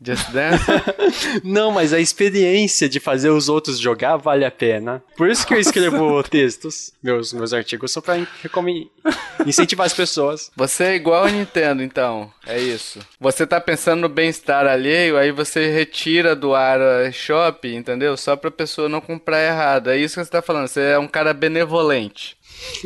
[0.00, 0.64] Just Dance?
[1.44, 5.02] Não, mas a experiência de fazer os outros jogar vale a pena.
[5.16, 8.18] Por isso que eu escrevo textos, meus, meus artigos, só pra
[9.46, 10.50] incentivar as pessoas.
[10.56, 12.32] Você é igual a Nintendo, então.
[12.46, 13.00] É isso.
[13.20, 18.16] Você tá pensando no bem-estar alheio, aí você retira do ar shop, entendeu?
[18.16, 19.90] Só pra pessoa não comprar errado.
[19.90, 20.68] É isso que você tá falando.
[20.68, 22.36] Você é um cara benevolente.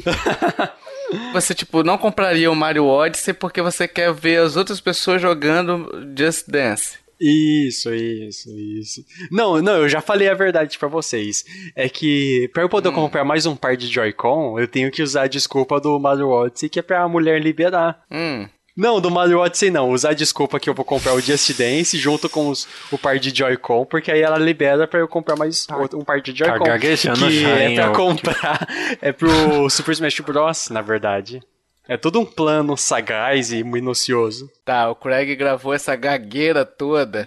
[1.32, 5.88] Você, tipo, não compraria o Mario Odyssey porque você quer ver as outras pessoas jogando
[6.16, 6.98] Just Dance.
[7.20, 9.04] Isso, isso, isso.
[9.30, 11.44] Não, não, eu já falei a verdade para vocês.
[11.74, 12.94] É que para eu poder hum.
[12.94, 16.68] comprar mais um par de Joy-Con, eu tenho que usar a desculpa do Mario Odyssey,
[16.68, 18.04] que é pra mulher liberar.
[18.10, 18.48] Hum.
[18.78, 19.90] Não, do Mario Odyssey não.
[19.90, 23.36] Usar desculpa que eu vou comprar o Just Dance junto com os, o par de
[23.36, 25.76] Joy-Con, porque aí ela libera para eu comprar mais tá.
[25.76, 26.64] um par de Joy-Con.
[26.64, 28.68] Tá que é pra comprar.
[29.02, 31.42] É pro Super Smash Bros, na verdade.
[31.88, 34.50] É todo um plano sagaz e minucioso.
[34.62, 37.26] Tá, o Craig gravou essa gagueira toda.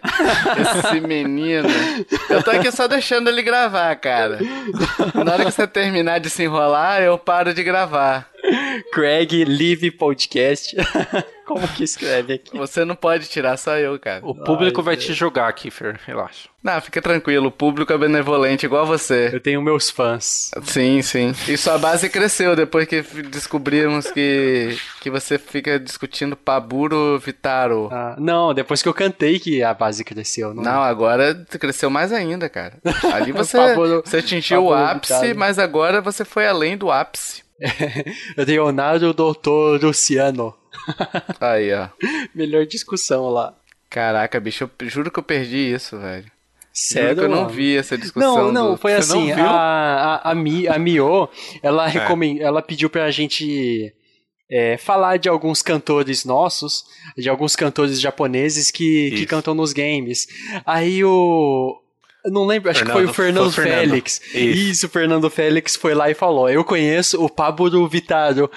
[0.85, 1.67] esse menino.
[2.29, 4.37] Eu tô aqui só deixando ele gravar, cara.
[5.15, 8.29] Na hora que você terminar de se enrolar, eu paro de gravar.
[8.91, 10.75] Craig Live Podcast.
[11.51, 12.57] Como que escreve aqui?
[12.57, 14.25] Você não pode tirar, só eu, cara.
[14.25, 15.07] O público Ai, vai Deus.
[15.07, 16.47] te julgar, Kiefer, relaxa.
[16.63, 19.29] Não, fica tranquilo, o público é benevolente, igual você.
[19.33, 20.51] Eu tenho meus fãs.
[20.63, 21.33] Sim, sim.
[21.49, 27.89] E sua base cresceu depois que descobrimos que, que você fica discutindo Paburo Vitaro.
[27.91, 30.53] Ah, não, depois que eu cantei que a base cresceu.
[30.53, 32.75] Não, não agora cresceu mais ainda, cara.
[33.13, 35.37] Ali você, Paburo, você atingiu Paburo o ápice, Vitaro.
[35.39, 37.43] mas agora você foi além do ápice.
[38.37, 40.55] Leonardo Doutor Luciano.
[41.39, 41.89] Aí, ó.
[42.33, 43.55] Melhor discussão lá.
[43.89, 46.31] Caraca, bicho, eu juro que eu perdi isso, velho.
[46.73, 47.09] Sério?
[47.09, 48.35] Juro que eu não vi essa discussão.
[48.35, 48.77] Não, não, do...
[48.77, 49.31] foi Você assim.
[49.33, 51.29] A, a, a, Mi, a Mio,
[51.61, 51.89] ela, é.
[51.89, 52.41] recomend...
[52.41, 53.93] ela pediu pra gente
[54.49, 56.85] é, falar de alguns cantores nossos,
[57.17, 60.27] de alguns cantores japoneses que, que cantam nos games.
[60.65, 61.77] Aí o,
[62.23, 64.19] eu não lembro, acho Fernando, que foi o Fernando foi Félix.
[64.19, 64.49] Fernando.
[64.49, 64.69] Isso.
[64.71, 68.49] Isso, o Fernando Félix foi lá e falou: Eu conheço o Pablo Vitaro.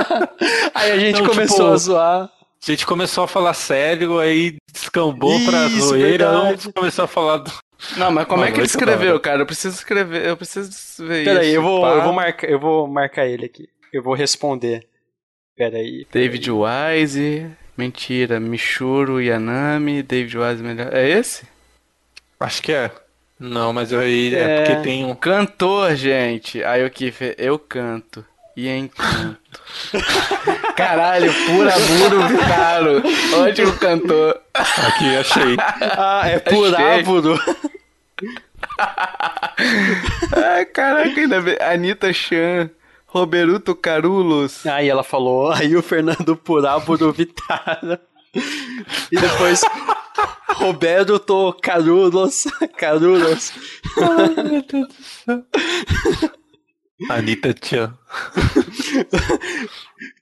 [0.74, 2.22] aí a gente não, começou tipo, a zoar.
[2.22, 7.38] A gente começou a falar sério, aí descambou Isso, pra zoeira, não começou a falar
[7.38, 7.50] do...
[7.96, 9.40] Não, mas como é que ele escreveu, cara?
[9.40, 11.40] Eu preciso escrever, eu preciso ver Pera isso.
[11.40, 13.66] Peraí, eu vou, eu, vou marcar, eu vou marcar ele aqui.
[13.90, 14.86] Eu vou responder.
[15.56, 16.04] Peraí.
[16.04, 17.46] Pera David Wise,
[17.78, 20.94] mentira, Michuro Yanami, David Wise melhor.
[20.94, 21.46] É esse?
[22.40, 22.90] Acho que é.
[23.38, 25.14] Não, mas aí é, é porque tem um.
[25.14, 26.64] Cantor, gente.
[26.64, 28.24] Aí o que eu canto.
[28.56, 29.38] E encanto.
[30.76, 33.02] Caralho, pura buro Vitaro.
[33.42, 34.40] Ótimo cantor.
[34.54, 35.56] Aqui, achei.
[35.96, 37.38] Ah, é purábudo.
[40.36, 41.56] Ai, caraca, ainda bem.
[41.60, 42.70] Anitta Chan.
[43.06, 44.64] Roberuto Carulos.
[44.66, 47.98] Aí ela falou, aí o Fernando Purábudo Vitaro.
[48.34, 49.62] E depois
[50.48, 52.44] Roberto Carulos.
[52.76, 53.52] Carulos.
[53.98, 55.44] Ai, meu Deus do céu.
[57.08, 57.96] Anitta Chan.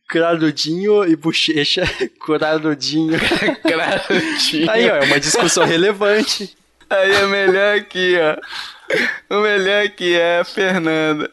[0.09, 1.83] Crarudinho e bochecha.
[2.25, 3.19] Crarudinho.
[3.63, 4.71] Crarudinho.
[4.71, 6.57] Aí, ó, é uma discussão relevante.
[6.89, 9.37] Aí é melhor aqui, ó.
[9.37, 11.31] O melhor aqui é a Fernanda.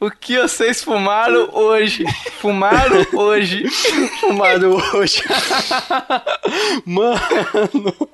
[0.00, 2.04] O que vocês fumaram hoje?
[2.40, 3.68] Fumaram hoje?
[4.20, 5.24] Fumaram hoje.
[6.86, 8.08] Mano.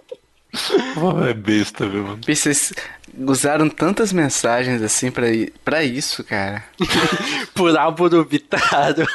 [1.28, 2.20] é besta, viu, mano?
[2.26, 2.72] Vocês
[3.18, 5.26] usaram tantas mensagens assim pra,
[5.62, 6.64] pra isso, cara.
[7.54, 9.06] Por álbum dubitado.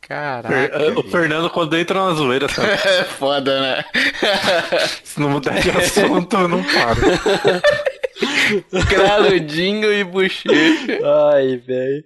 [0.00, 1.00] Caraca.
[1.00, 2.68] O Fernando, quando entra na zoeira, sabe?
[2.70, 3.84] É foda, né?
[5.02, 7.00] Se não mudar de assunto, eu não paro.
[8.88, 10.98] Craludinho e bochecha.
[11.32, 12.04] Ai, velho.